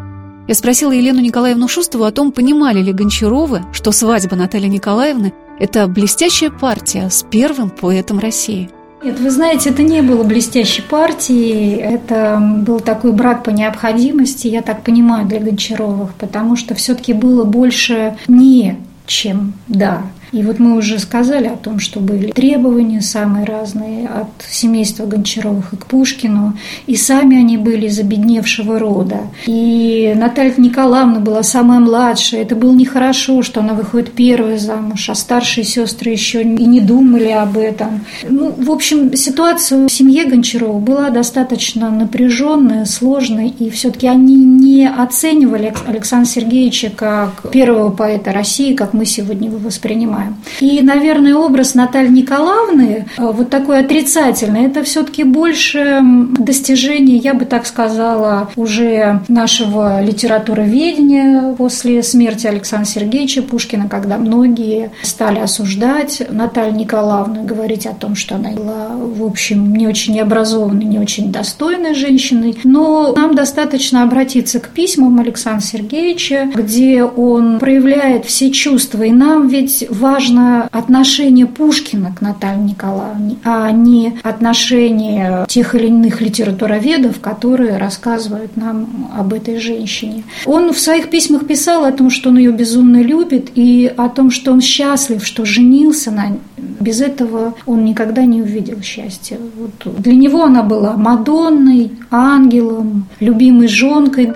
Я 0.48 0.56
спросила 0.56 0.92
Елену 0.92 1.22
Николаевну 1.22 1.68
Шустову 1.68 2.04
о 2.04 2.12
том, 2.12 2.32
понимали 2.32 2.82
ли 2.82 2.92
Гончаровы, 2.92 3.64
что 3.74 3.92
свадьба 3.92 4.36
Натальи 4.36 4.68
Николаевны– 4.68 5.34
это 5.60 5.88
блестящая 5.88 6.50
партия 6.50 7.10
с 7.10 7.24
первым 7.24 7.70
поэтом 7.70 8.20
России– 8.20 8.70
нет, 9.04 9.20
вы 9.20 9.32
знаете, 9.32 9.72
это 9.72 9.82
не 9.82 10.04
было 10.04 10.22
блестящей 10.24 10.84
партией, 10.84 11.76
это 11.76 12.40
был 12.40 12.80
такой 12.80 13.14
брак 13.14 13.44
по 13.44 13.50
необходимости, 13.50 14.48
я 14.48 14.62
так 14.62 14.84
понимаю, 14.84 15.26
для 15.26 15.40
Гончаровых, 15.40 16.14
потому 16.14 16.56
что 16.56 16.76
все-таки 16.76 17.14
было 17.14 17.44
больше 17.44 18.16
не 18.28 18.78
чем 19.08 19.54
да. 19.68 20.04
И 20.32 20.44
вот 20.44 20.60
мы 20.60 20.78
уже 20.78 20.98
сказали 21.00 21.48
о 21.48 21.58
том, 21.58 21.80
что 21.80 22.00
были 22.00 22.32
требования 22.32 23.02
самые 23.02 23.46
разные 23.46 24.08
от 24.08 24.28
семейства 24.50 25.06
Гончаровых 25.06 25.74
и 25.74 25.76
к 25.76 25.86
Пушкину, 25.88 26.54
и 26.88 26.96
сами 26.96 27.38
они 27.38 27.58
были 27.58 27.88
из 27.88 28.00
обедневшего 28.00 28.80
рода. 28.80 29.20
И 29.46 30.14
Наталья 30.16 30.54
Николаевна 30.58 31.20
была 31.20 31.44
самая 31.44 31.80
младшая, 31.80 32.44
это 32.44 32.56
было 32.56 32.74
нехорошо, 32.74 33.42
что 33.42 33.60
она 33.60 33.74
выходит 33.74 34.14
первой 34.14 34.58
замуж, 34.58 35.10
а 35.10 35.16
старшие 35.16 35.66
сестры 35.66 36.12
еще 36.12 36.44
и 36.44 36.66
не 36.66 36.80
думали 36.80 37.30
об 37.30 37.58
этом. 37.58 38.06
Ну, 38.28 38.54
в 38.58 38.72
общем, 38.72 39.16
ситуация 39.16 39.86
в 39.88 39.92
семье 39.92 40.26
Гончарова 40.26 40.80
была 40.80 41.10
достаточно 41.10 41.90
напряженная, 41.90 42.86
сложная, 42.86 43.48
и 43.48 43.70
все-таки 43.70 44.08
они 44.08 44.36
не 44.38 44.88
оценивали 44.88 45.74
Александра 45.86 46.30
Сергеевича 46.30 46.90
как 46.96 47.52
первого 47.52 47.90
поэта 47.90 48.32
России, 48.32 48.74
как 48.74 48.94
мы 48.94 49.06
сегодня 49.06 49.50
его 49.50 49.58
воспринимаем 49.58 50.21
понимаем. 50.22 50.38
И, 50.60 50.82
наверное, 50.82 51.36
образ 51.36 51.76
Натальи 51.76 52.10
Николаевны, 52.10 53.06
э, 53.18 53.32
вот 53.32 53.50
такой 53.50 53.80
отрицательный, 53.80 54.66
это 54.66 54.84
все-таки 54.84 55.24
больше 55.24 56.00
достижение, 56.02 57.18
я 57.18 57.34
бы 57.34 57.46
так 57.46 57.66
сказала, 57.66 58.50
уже 58.56 59.22
нашего 59.28 60.02
литературоведения 60.04 61.54
после 61.54 62.04
смерти 62.04 62.48
Александра 62.48 62.88
Сергеевича 62.88 63.42
Пушкина, 63.42 63.88
когда 63.90 64.18
многие 64.18 64.92
стали 65.02 65.40
осуждать 65.40 66.22
Наталью 66.30 66.76
Николаевну, 66.76 67.44
говорить 67.44 67.86
о 67.86 67.94
том, 67.94 68.16
что 68.16 68.36
она 68.36 68.52
была, 68.52 68.90
в 68.96 69.24
общем, 69.24 69.76
не 69.76 69.88
очень 69.88 70.20
образованной, 70.20 70.86
не 70.86 71.00
очень 71.00 71.32
достойной 71.32 71.96
женщиной. 71.96 72.58
Но 72.64 73.14
нам 73.16 73.36
достаточно 73.36 74.04
обратиться 74.04 74.60
к 74.60 74.70
письмам 74.70 75.20
Александра 75.20 75.62
Сергеевича, 75.62 76.50
где 76.54 77.04
он 77.04 77.60
проявляет 77.60 78.26
все 78.26 78.52
чувства. 78.52 79.04
И 79.04 79.12
нам 79.12 79.48
ведь 79.48 79.86
важно 79.90 80.11
важно 80.12 80.68
отношение 80.72 81.46
Пушкина 81.46 82.14
к 82.14 82.22
Наталье 82.22 82.64
Николаевне, 82.64 83.38
а 83.44 83.72
не 83.72 84.20
отношение 84.24 85.46
тех 85.48 85.76
или 85.76 85.88
иных 85.88 86.22
литературоведов, 86.22 87.20
которые 87.20 87.78
рассказывают 87.78 88.58
нам 88.58 89.10
об 89.18 89.34
этой 89.34 89.60
женщине. 89.60 90.24
Он 90.46 90.74
в 90.74 90.80
своих 90.80 91.10
письмах 91.10 91.48
писал 91.48 91.86
о 91.86 91.92
том, 91.92 92.10
что 92.10 92.30
он 92.30 92.38
ее 92.38 92.52
безумно 92.52 93.02
любит, 93.02 93.52
и 93.56 93.92
о 93.96 94.10
том, 94.10 94.32
что 94.32 94.52
он 94.52 94.62
счастлив, 94.62 95.26
что 95.26 95.46
женился 95.46 96.12
на 96.12 96.28
ней. 96.28 96.40
Без 96.58 97.02
этого 97.02 97.54
он 97.66 97.86
никогда 97.86 98.26
не 98.26 98.42
увидел 98.42 98.82
счастья. 98.82 99.38
Вот 99.58 100.02
для 100.02 100.16
него 100.16 100.44
она 100.44 100.64
была 100.64 100.98
Мадонной, 100.98 101.92
ангелом, 102.10 103.08
любимой 103.20 103.68
женкой. 103.68 104.34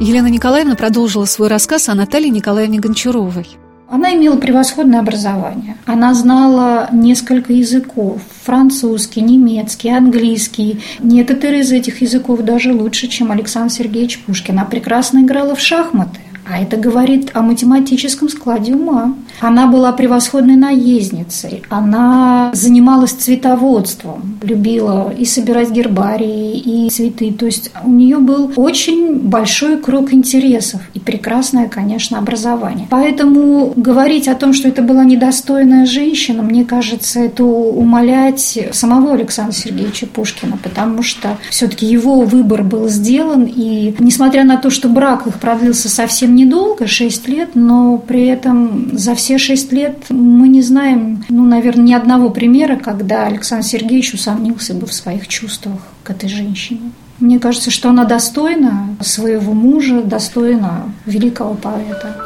Елена 0.00 0.26
Николаевна 0.26 0.74
продолжила 0.74 1.24
свой 1.24 1.48
рассказ 1.48 1.88
о 1.88 1.94
Наталье 1.94 2.30
Николаевне 2.30 2.80
Гончаровой. 2.80 3.46
Она 3.88 4.14
имела 4.14 4.36
превосходное 4.36 5.00
образование. 5.00 5.76
Она 5.84 6.14
знала 6.14 6.88
несколько 6.92 7.52
языков– 7.52 8.22
французский, 8.44 9.20
немецкий, 9.20 9.90
английский. 9.90 10.80
Некоторые 11.00 11.60
из 11.60 11.70
этих 11.70 12.00
языков 12.00 12.40
даже 12.40 12.72
лучше, 12.72 13.08
чем 13.08 13.30
Александр 13.30 13.72
Сергеевич 13.72 14.20
Пушкин. 14.20 14.58
Она 14.58 14.64
прекрасно 14.64 15.20
играла 15.20 15.54
в 15.54 15.60
шахматы. 15.60 16.20
А 16.46 16.60
это 16.60 16.76
говорит 16.76 17.30
о 17.34 17.42
математическом 17.42 18.28
складе 18.28 18.74
ума. 18.74 19.14
Она 19.40 19.66
была 19.66 19.92
превосходной 19.92 20.56
наездницей, 20.56 21.62
она 21.68 22.50
занималась 22.52 23.12
цветоводством, 23.12 24.38
любила 24.42 25.12
и 25.16 25.24
собирать 25.24 25.70
гербарии, 25.70 26.58
и 26.58 26.90
цветы. 26.90 27.32
То 27.32 27.46
есть 27.46 27.70
у 27.82 27.90
нее 27.90 28.18
был 28.18 28.52
очень 28.56 29.18
большой 29.18 29.78
круг 29.78 30.12
интересов 30.12 30.80
и 30.92 31.00
прекрасное, 31.00 31.68
конечно, 31.68 32.18
образование. 32.18 32.86
Поэтому 32.90 33.72
говорить 33.76 34.28
о 34.28 34.34
том, 34.34 34.52
что 34.52 34.68
это 34.68 34.82
была 34.82 35.04
недостойная 35.04 35.86
женщина, 35.86 36.42
мне 36.42 36.64
кажется, 36.64 37.20
это 37.20 37.44
умолять 37.44 38.58
самого 38.72 39.14
Александра 39.14 39.52
Сергеевича 39.52 40.06
Пушкина, 40.06 40.58
потому 40.62 41.02
что 41.02 41.38
все-таки 41.50 41.86
его 41.86 42.22
выбор 42.22 42.62
был 42.62 42.88
сделан, 42.88 43.44
и 43.44 43.94
несмотря 43.98 44.44
на 44.44 44.56
то, 44.56 44.70
что 44.70 44.88
брак 44.88 45.26
их 45.26 45.40
продлился 45.40 45.88
совсем 45.88 46.33
недолго, 46.34 46.86
6 46.86 47.28
лет, 47.28 47.50
но 47.54 47.98
при 47.98 48.26
этом 48.26 48.96
за 48.96 49.14
все 49.14 49.38
6 49.38 49.72
лет 49.72 50.04
мы 50.10 50.48
не 50.48 50.62
знаем, 50.62 51.24
ну, 51.28 51.44
наверное, 51.44 51.84
ни 51.84 51.94
одного 51.94 52.30
примера, 52.30 52.76
когда 52.76 53.26
Александр 53.26 53.64
Сергеевич 53.64 54.14
усомнился 54.14 54.74
бы 54.74 54.86
в 54.86 54.92
своих 54.92 55.28
чувствах 55.28 55.80
к 56.02 56.10
этой 56.10 56.28
женщине. 56.28 56.92
Мне 57.20 57.38
кажется, 57.38 57.70
что 57.70 57.90
она 57.90 58.04
достойна 58.04 58.96
своего 59.00 59.52
мужа, 59.52 60.02
достойна 60.02 60.92
великого 61.06 61.54
поэта. 61.54 62.16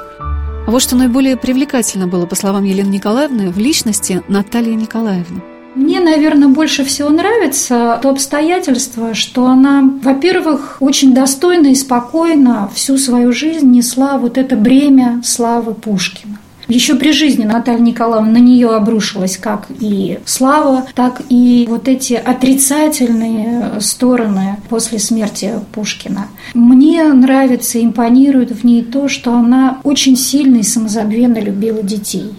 А 0.66 0.70
вот 0.70 0.82
что 0.82 0.96
наиболее 0.96 1.36
привлекательно 1.36 2.06
было, 2.06 2.26
по 2.26 2.34
словам 2.34 2.64
Елены 2.64 2.90
Николаевны, 2.90 3.50
в 3.50 3.58
личности 3.58 4.22
Натальи 4.28 4.74
Николаевны. 4.74 5.40
Мне, 5.74 6.00
наверное, 6.00 6.48
больше 6.48 6.84
всего 6.84 7.10
нравится 7.10 7.98
то 8.02 8.10
обстоятельство, 8.10 9.14
что 9.14 9.46
она, 9.46 9.82
во-первых, 10.02 10.78
очень 10.80 11.14
достойно 11.14 11.68
и 11.68 11.74
спокойно 11.74 12.70
всю 12.74 12.98
свою 12.98 13.32
жизнь 13.32 13.70
несла 13.70 14.18
вот 14.18 14.38
это 14.38 14.56
бремя 14.56 15.20
славы 15.24 15.74
Пушкина. 15.74 16.38
Еще 16.68 16.96
при 16.96 17.12
жизни 17.12 17.44
Наталья 17.44 17.80
Николаевна 17.80 18.32
на 18.32 18.38
нее 18.38 18.68
обрушилась 18.68 19.38
как 19.38 19.68
и 19.80 20.18
слава, 20.26 20.86
так 20.94 21.22
и 21.30 21.64
вот 21.66 21.88
эти 21.88 22.12
отрицательные 22.12 23.80
стороны 23.80 24.56
после 24.68 24.98
смерти 24.98 25.54
Пушкина. 25.72 26.28
Мне 26.52 27.04
нравится, 27.04 27.82
импонирует 27.82 28.50
в 28.50 28.64
ней 28.64 28.82
то, 28.82 29.08
что 29.08 29.32
она 29.32 29.80
очень 29.82 30.16
сильно 30.16 30.58
и 30.58 30.62
самозабвенно 30.62 31.38
любила 31.38 31.82
детей. 31.82 32.34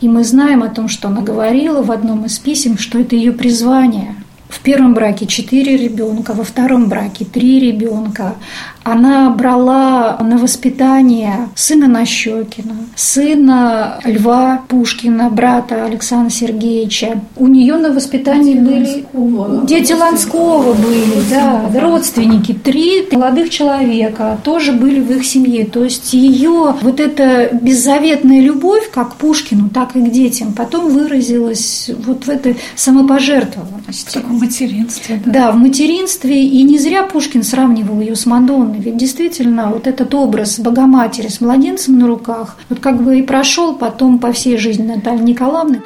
И 0.00 0.08
мы 0.08 0.22
знаем 0.22 0.62
о 0.62 0.68
том, 0.68 0.88
что 0.88 1.08
она 1.08 1.22
говорила 1.22 1.82
в 1.82 1.90
одном 1.90 2.26
из 2.26 2.38
писем, 2.38 2.78
что 2.78 3.00
это 3.00 3.16
ее 3.16 3.32
призвание. 3.32 4.14
В 4.48 4.60
первом 4.60 4.94
браке 4.94 5.26
четыре 5.26 5.76
ребенка, 5.76 6.32
во 6.32 6.44
втором 6.44 6.88
браке 6.88 7.24
три 7.24 7.58
ребенка. 7.58 8.36
Она 8.84 9.30
брала 9.30 10.18
на 10.20 10.36
воспитание 10.36 11.48
сына 11.54 11.88
Нащекина, 11.88 12.76
сына 12.94 13.98
Льва 14.04 14.62
Пушкина, 14.68 15.30
брата 15.30 15.84
Александра 15.84 16.30
Сергеевича. 16.30 17.20
У 17.36 17.46
нее 17.46 17.76
на 17.76 17.92
воспитании 17.92 18.54
дети 18.54 18.62
были 18.62 19.04
Ланского, 19.14 19.66
дети 19.66 19.92
Ланского 19.92 20.74
были, 20.74 21.22
да, 21.30 21.70
родственники. 21.80 22.52
Три 22.52 23.08
молодых 23.10 23.50
человека 23.50 24.38
тоже 24.44 24.72
были 24.72 25.00
в 25.00 25.10
их 25.10 25.24
семье. 25.24 25.64
То 25.64 25.84
есть 25.84 26.12
ее 26.12 26.74
вот 26.82 27.00
эта 27.00 27.50
беззаветная 27.52 28.40
любовь 28.40 28.90
как 28.90 29.14
к 29.14 29.16
Пушкину, 29.16 29.70
так 29.70 29.96
и 29.96 30.00
к 30.00 30.10
детям 30.10 30.52
потом 30.52 30.90
выразилась 30.90 31.90
вот 32.06 32.26
в 32.26 32.28
этой 32.28 32.58
самопожертвованности. 32.76 34.18
В 34.18 34.30
материнстве, 34.30 35.22
да. 35.24 35.32
Да, 35.32 35.52
в 35.52 35.56
материнстве. 35.56 36.44
И 36.44 36.62
не 36.62 36.78
зря 36.78 37.04
Пушкин 37.04 37.42
сравнивал 37.42 38.00
ее 38.00 38.14
с 38.14 38.26
Мадонной 38.26 38.73
стороны. 38.74 38.84
Ведь 38.84 38.96
действительно 38.96 39.70
вот 39.70 39.86
этот 39.86 40.14
образ 40.14 40.58
Богоматери 40.58 41.28
с 41.28 41.40
младенцем 41.40 41.98
на 41.98 42.06
руках, 42.06 42.56
вот 42.68 42.80
как 42.80 43.02
бы 43.02 43.18
и 43.18 43.22
прошел 43.22 43.74
потом 43.74 44.18
по 44.18 44.32
всей 44.32 44.58
жизни 44.58 44.86
Натальи 44.86 45.22
Николаевны. 45.22 45.82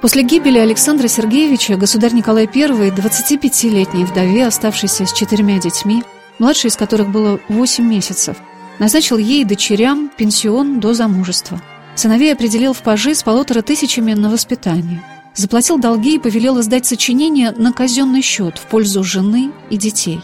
После 0.00 0.22
гибели 0.22 0.58
Александра 0.58 1.08
Сергеевича 1.08 1.76
государь 1.76 2.12
Николай 2.12 2.44
I, 2.44 2.90
25-летней 2.90 4.04
вдове, 4.04 4.46
оставшейся 4.46 5.06
с 5.06 5.12
четырьмя 5.12 5.58
детьми, 5.58 6.02
младшей 6.38 6.68
из 6.68 6.76
которых 6.76 7.08
было 7.10 7.40
8 7.48 7.84
месяцев, 7.84 8.36
назначил 8.78 9.16
ей 9.16 9.42
и 9.42 9.44
дочерям 9.46 10.10
пенсион 10.14 10.78
до 10.78 10.92
замужества. 10.92 11.60
Сыновей 11.94 12.32
определил 12.32 12.74
в 12.74 12.82
пажи 12.82 13.14
с 13.14 13.22
полутора 13.22 13.62
тысячами 13.62 14.12
на 14.12 14.28
воспитание. 14.28 15.02
Заплатил 15.34 15.78
долги 15.78 16.16
и 16.16 16.18
повелел 16.18 16.60
издать 16.60 16.84
сочинение 16.84 17.52
на 17.52 17.72
казенный 17.72 18.20
счет 18.20 18.58
в 18.58 18.66
пользу 18.66 19.02
жены 19.02 19.52
и 19.70 19.78
детей. 19.78 20.20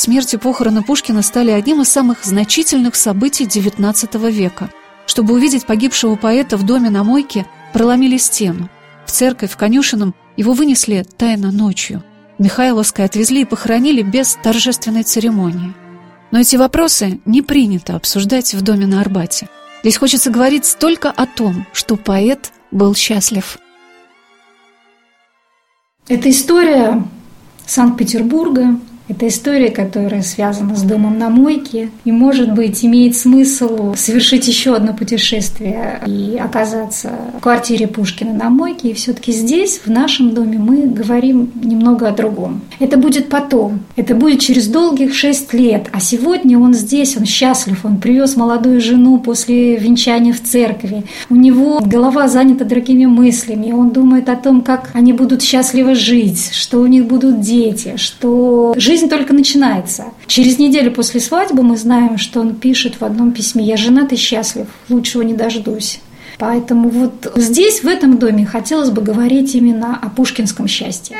Смерть 0.00 0.32
и 0.32 0.38
похороны 0.38 0.82
Пушкина 0.82 1.20
стали 1.20 1.50
одним 1.50 1.82
из 1.82 1.90
самых 1.90 2.24
значительных 2.24 2.94
событий 2.94 3.44
XIX 3.44 4.30
века. 4.30 4.70
Чтобы 5.04 5.34
увидеть 5.34 5.66
погибшего 5.66 6.16
поэта 6.16 6.56
в 6.56 6.62
доме 6.62 6.88
на 6.88 7.04
мойке, 7.04 7.44
проломили 7.74 8.16
стену. 8.16 8.70
В 9.04 9.12
церковь, 9.12 9.50
в 9.50 9.58
конюшином 9.58 10.14
его 10.38 10.54
вынесли 10.54 11.04
тайно 11.18 11.52
ночью. 11.52 12.02
Михайловское 12.38 13.04
отвезли 13.04 13.42
и 13.42 13.44
похоронили 13.44 14.00
без 14.00 14.38
торжественной 14.42 15.02
церемонии. 15.02 15.74
Но 16.30 16.40
эти 16.40 16.56
вопросы 16.56 17.20
не 17.26 17.42
принято 17.42 17.94
обсуждать 17.94 18.54
в 18.54 18.62
доме 18.62 18.86
на 18.86 19.02
Арбате. 19.02 19.50
Здесь 19.82 19.98
хочется 19.98 20.30
говорить 20.30 20.76
только 20.80 21.10
о 21.10 21.26
том, 21.26 21.66
что 21.74 21.96
поэт 21.96 22.52
был 22.70 22.94
счастлив. 22.94 23.58
Это 26.08 26.30
история 26.30 27.06
Санкт-Петербурга, 27.66 28.80
это 29.10 29.26
история, 29.26 29.70
которая 29.70 30.22
связана 30.22 30.76
с 30.76 30.82
домом 30.82 31.18
на 31.18 31.30
мойке 31.30 31.90
и, 32.04 32.12
может 32.12 32.54
быть, 32.54 32.84
имеет 32.84 33.16
смысл 33.16 33.94
совершить 33.96 34.46
еще 34.46 34.76
одно 34.76 34.94
путешествие 34.94 36.00
и 36.06 36.36
оказаться 36.36 37.10
в 37.36 37.40
квартире 37.40 37.88
Пушкина 37.88 38.32
на 38.32 38.50
мойке. 38.50 38.90
И 38.90 38.94
все-таки 38.94 39.32
здесь, 39.32 39.80
в 39.84 39.90
нашем 39.90 40.32
доме, 40.32 40.58
мы 40.58 40.86
говорим 40.86 41.50
немного 41.60 42.06
о 42.06 42.12
другом. 42.12 42.60
Это 42.78 42.96
будет 42.98 43.28
потом. 43.28 43.80
Это 43.96 44.14
будет 44.14 44.40
через 44.40 44.68
долгих 44.68 45.12
шесть 45.12 45.52
лет. 45.52 45.88
А 45.90 45.98
сегодня 45.98 46.56
он 46.56 46.72
здесь, 46.72 47.16
он 47.16 47.24
счастлив. 47.24 47.84
Он 47.84 47.96
привез 47.96 48.36
молодую 48.36 48.80
жену 48.80 49.18
после 49.18 49.76
венчания 49.76 50.32
в 50.32 50.40
церкви. 50.40 51.02
У 51.28 51.34
него 51.34 51.80
голова 51.84 52.28
занята 52.28 52.64
другими 52.64 53.06
мыслями. 53.06 53.72
Он 53.72 53.90
думает 53.90 54.28
о 54.28 54.36
том, 54.36 54.60
как 54.60 54.90
они 54.92 55.12
будут 55.12 55.42
счастливо 55.42 55.96
жить, 55.96 56.50
что 56.52 56.80
у 56.80 56.86
них 56.86 57.06
будут 57.06 57.40
дети, 57.40 57.94
что 57.96 58.72
жизнь 58.76 58.99
жизнь 59.00 59.08
только 59.10 59.32
начинается. 59.32 60.04
Через 60.26 60.58
неделю 60.58 60.92
после 60.92 61.20
свадьбы 61.20 61.62
мы 61.62 61.78
знаем, 61.78 62.18
что 62.18 62.40
он 62.40 62.54
пишет 62.54 63.00
в 63.00 63.04
одном 63.04 63.32
письме 63.32 63.64
«Я 63.64 63.78
женат 63.78 64.12
и 64.12 64.16
счастлив, 64.16 64.66
лучшего 64.90 65.22
не 65.22 65.32
дождусь». 65.32 66.00
Поэтому 66.38 66.88
вот 66.90 67.32
здесь, 67.36 67.82
в 67.82 67.86
этом 67.86 68.18
доме, 68.18 68.44
хотелось 68.46 68.90
бы 68.90 69.02
говорить 69.02 69.54
именно 69.54 69.98
о 70.00 70.10
пушкинском 70.10 70.68
счастье. 70.68 71.16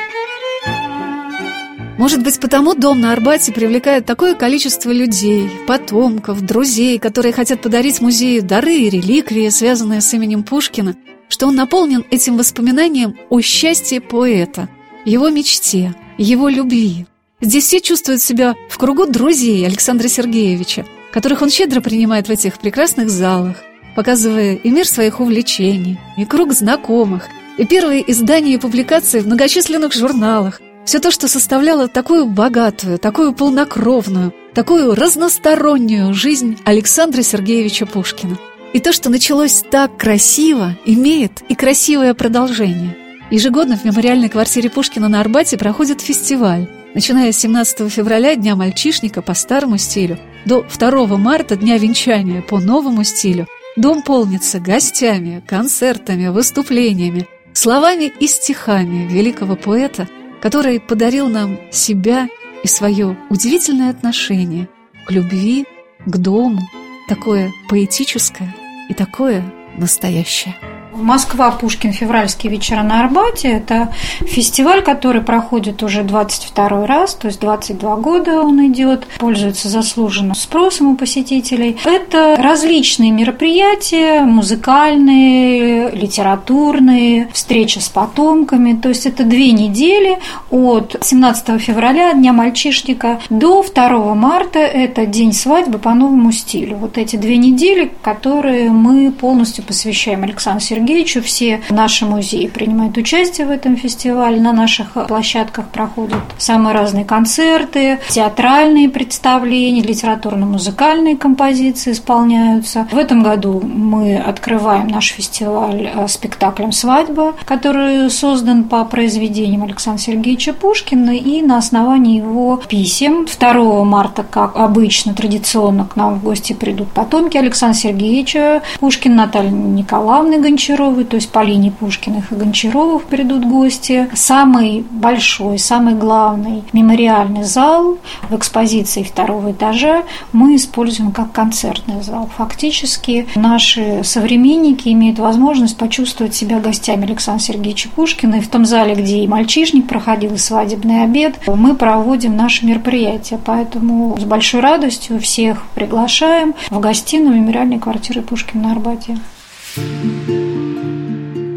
Может 1.97 2.23
быть, 2.23 2.39
потому 2.39 2.73
дом 2.73 3.01
на 3.01 3.13
Арбате 3.13 3.51
привлекает 3.51 4.05
такое 4.05 4.33
количество 4.35 4.91
людей, 4.91 5.49
потомков, 5.67 6.41
друзей, 6.41 6.97
которые 6.97 7.33
хотят 7.33 7.61
подарить 7.61 8.01
музею 8.01 8.43
дары 8.43 8.75
и 8.75 8.89
реликвии, 8.89 9.49
связанные 9.49 10.01
с 10.01 10.13
именем 10.13 10.43
Пушкина, 10.43 10.95
что 11.29 11.47
он 11.47 11.55
наполнен 11.55 12.03
этим 12.09 12.37
воспоминанием 12.37 13.15
о 13.29 13.41
счастье 13.41 14.01
поэта, 14.01 14.69
его 15.05 15.29
мечте, 15.29 15.93
его 16.17 16.49
любви. 16.49 17.05
Здесь 17.41 17.65
все 17.65 17.81
чувствуют 17.81 18.21
себя 18.21 18.55
в 18.69 18.77
кругу 18.77 19.07
друзей 19.07 19.65
Александра 19.65 20.07
Сергеевича, 20.07 20.85
которых 21.11 21.41
он 21.41 21.49
щедро 21.49 21.81
принимает 21.81 22.27
в 22.27 22.31
этих 22.31 22.59
прекрасных 22.59 23.09
залах, 23.09 23.57
показывая 23.95 24.55
и 24.55 24.69
мир 24.69 24.87
своих 24.87 25.19
увлечений, 25.19 25.99
и 26.17 26.25
круг 26.25 26.53
знакомых, 26.53 27.27
и 27.57 27.65
первые 27.65 28.09
издания 28.11 28.53
и 28.53 28.59
публикации 28.59 29.21
в 29.21 29.25
многочисленных 29.25 29.91
журналах. 29.91 30.61
Все 30.85 30.99
то, 30.99 31.09
что 31.09 31.27
составляло 31.27 31.87
такую 31.87 32.27
богатую, 32.27 32.99
такую 32.99 33.33
полнокровную, 33.33 34.33
такую 34.53 34.93
разностороннюю 34.93 36.13
жизнь 36.13 36.59
Александра 36.63 37.23
Сергеевича 37.23 37.87
Пушкина. 37.87 38.37
И 38.73 38.79
то, 38.79 38.93
что 38.93 39.09
началось 39.09 39.63
так 39.69 39.97
красиво, 39.97 40.77
имеет 40.85 41.41
и 41.49 41.55
красивое 41.55 42.13
продолжение. 42.13 42.95
Ежегодно 43.31 43.77
в 43.77 43.83
мемориальной 43.83 44.29
квартире 44.29 44.69
Пушкина 44.69 45.09
на 45.09 45.21
Арбате 45.21 45.57
проходит 45.57 46.01
фестиваль, 46.01 46.67
Начиная 46.93 47.31
с 47.31 47.37
17 47.37 47.89
февраля, 47.91 48.35
Дня 48.35 48.55
мальчишника 48.55 49.21
по 49.21 49.33
старому 49.33 49.77
стилю, 49.77 50.19
до 50.45 50.65
2 50.77 51.05
марта, 51.17 51.55
Дня 51.55 51.77
венчания 51.77 52.41
по 52.41 52.59
новому 52.59 53.05
стилю, 53.05 53.47
дом 53.77 54.01
полнится 54.01 54.59
гостями, 54.59 55.41
концертами, 55.47 56.27
выступлениями, 56.27 57.27
словами 57.53 58.11
и 58.19 58.27
стихами 58.27 59.07
великого 59.07 59.55
поэта, 59.55 60.09
который 60.41 60.81
подарил 60.81 61.29
нам 61.29 61.59
себя 61.71 62.27
и 62.63 62.67
свое 62.67 63.17
удивительное 63.29 63.89
отношение 63.89 64.67
к 65.05 65.11
любви, 65.11 65.65
к 66.05 66.17
дому, 66.17 66.61
такое 67.07 67.51
поэтическое 67.69 68.53
и 68.89 68.93
такое 68.93 69.43
настоящее. 69.77 70.55
Москва, 70.93 71.51
Пушкин, 71.51 71.93
февральские 71.93 72.51
вечера 72.51 72.83
на 72.83 73.01
Арбате. 73.01 73.49
Это 73.49 73.93
фестиваль, 74.21 74.81
который 74.81 75.21
проходит 75.21 75.83
уже 75.83 76.03
22 76.03 76.85
раз, 76.85 77.15
то 77.15 77.27
есть 77.27 77.39
22 77.39 77.95
года 77.97 78.41
он 78.41 78.65
идет, 78.67 79.07
пользуется 79.17 79.69
заслуженным 79.69 80.35
спросом 80.35 80.87
у 80.87 80.95
посетителей. 80.95 81.77
Это 81.85 82.35
различные 82.37 83.11
мероприятия, 83.11 84.21
музыкальные, 84.21 85.91
литературные, 85.91 87.29
встреча 87.33 87.79
с 87.79 87.89
потомками. 87.89 88.73
То 88.73 88.89
есть 88.89 89.05
это 89.05 89.23
две 89.23 89.51
недели 89.51 90.19
от 90.49 90.97
17 91.01 91.61
февраля, 91.61 92.13
Дня 92.13 92.33
мальчишника, 92.33 93.19
до 93.29 93.63
2 93.63 94.15
марта, 94.15 94.59
это 94.59 95.05
день 95.05 95.33
свадьбы 95.33 95.77
по 95.77 95.93
новому 95.93 96.31
стилю. 96.31 96.77
Вот 96.77 96.97
эти 96.97 97.15
две 97.15 97.37
недели, 97.37 97.91
которые 98.01 98.69
мы 98.71 99.11
полностью 99.11 99.63
посвящаем 99.63 100.23
Александру 100.23 100.61
Сергеевичу 100.61 100.80
Сергеевичу. 100.81 101.21
Все 101.21 101.61
наши 101.69 102.05
музеи 102.05 102.47
принимают 102.47 102.97
участие 102.97 103.45
в 103.45 103.51
этом 103.51 103.75
фестивале. 103.77 104.41
На 104.41 104.51
наших 104.51 104.93
площадках 105.07 105.67
проходят 105.67 106.19
самые 106.37 106.73
разные 106.73 107.05
концерты, 107.05 107.99
театральные 108.09 108.89
представления, 108.89 109.81
литературно-музыкальные 109.81 111.17
композиции 111.17 111.91
исполняются. 111.91 112.87
В 112.91 112.97
этом 112.97 113.21
году 113.21 113.61
мы 113.61 114.17
открываем 114.17 114.87
наш 114.87 115.09
фестиваль 115.09 115.91
э, 115.93 116.07
спектаклем 116.07 116.71
«Свадьба», 116.71 117.35
который 117.45 118.09
создан 118.09 118.63
по 118.63 118.83
произведениям 118.85 119.63
Александра 119.63 120.01
Сергеевича 120.01 120.53
Пушкина 120.53 121.11
и 121.11 121.41
на 121.41 121.57
основании 121.57 122.17
его 122.17 122.59
писем. 122.67 123.27
2 123.27 123.83
марта, 123.83 124.23
как 124.23 124.55
обычно, 124.57 125.13
традиционно 125.13 125.85
к 125.85 125.95
нам 125.95 126.15
в 126.15 126.23
гости 126.23 126.53
придут 126.53 126.89
потомки 126.89 127.37
Александра 127.37 127.77
Сергеевича 127.77 128.63
Пушкина, 128.79 129.15
Натальи 129.15 129.51
Николаевны 129.51 130.39
Гончаровой, 130.39 130.70
Гончаровой, 130.71 131.03
то 131.03 131.15
есть 131.15 131.29
по 131.29 131.43
линии 131.43 131.69
Пушкиных 131.69 132.31
и 132.31 132.35
Гончаровых 132.35 133.03
придут 133.03 133.45
гости. 133.45 134.09
Самый 134.13 134.85
большой, 134.89 135.59
самый 135.59 135.95
главный 135.95 136.63
мемориальный 136.73 137.43
зал 137.43 137.97
в 138.29 138.35
экспозиции 138.35 139.03
второго 139.03 139.51
этажа 139.51 140.03
мы 140.31 140.55
используем 140.55 141.11
как 141.11 141.31
концертный 141.31 142.01
зал. 142.01 142.29
Фактически 142.37 143.27
наши 143.35 144.01
современники 144.03 144.89
имеют 144.89 145.19
возможность 145.19 145.77
почувствовать 145.77 146.35
себя 146.35 146.59
гостями 146.59 147.03
Александра 147.03 147.43
Сергеевича 147.43 147.89
Пушкина. 147.89 148.35
И 148.35 148.41
в 148.41 148.47
том 148.47 148.65
зале, 148.65 148.95
где 148.95 149.19
и 149.19 149.27
мальчишник 149.27 149.87
проходил, 149.87 150.33
и 150.35 150.37
свадебный 150.37 151.03
обед, 151.03 151.39
мы 151.47 151.75
проводим 151.75 152.37
наши 152.37 152.65
мероприятия. 152.65 153.39
Поэтому 153.43 154.17
с 154.17 154.23
большой 154.23 154.61
радостью 154.61 155.19
всех 155.19 155.63
приглашаем 155.75 156.53
в 156.69 156.79
гостиную 156.79 157.41
мемориальной 157.41 157.79
квартиры 157.79 158.21
Пушкина 158.21 158.63
на 158.63 158.71
Арбате. 158.71 159.17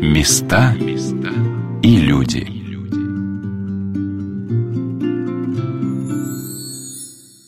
Места 0.05 0.77
и 1.83 1.97
люди. 1.97 2.47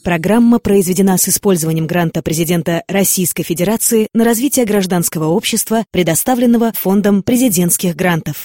Программа 0.03 0.59
произведена 0.59 1.19
с 1.19 1.29
использованием 1.29 1.87
гранта 1.87 2.23
президента 2.23 2.83
Российской 2.89 3.43
Федерации 3.43 4.09
на 4.15 4.25
развитие 4.25 4.65
гражданского 4.65 5.27
общества, 5.27 5.85
предоставленного 5.91 6.73
Фондом 6.73 7.23
президентских 7.23 7.95
грантов. 7.95 8.45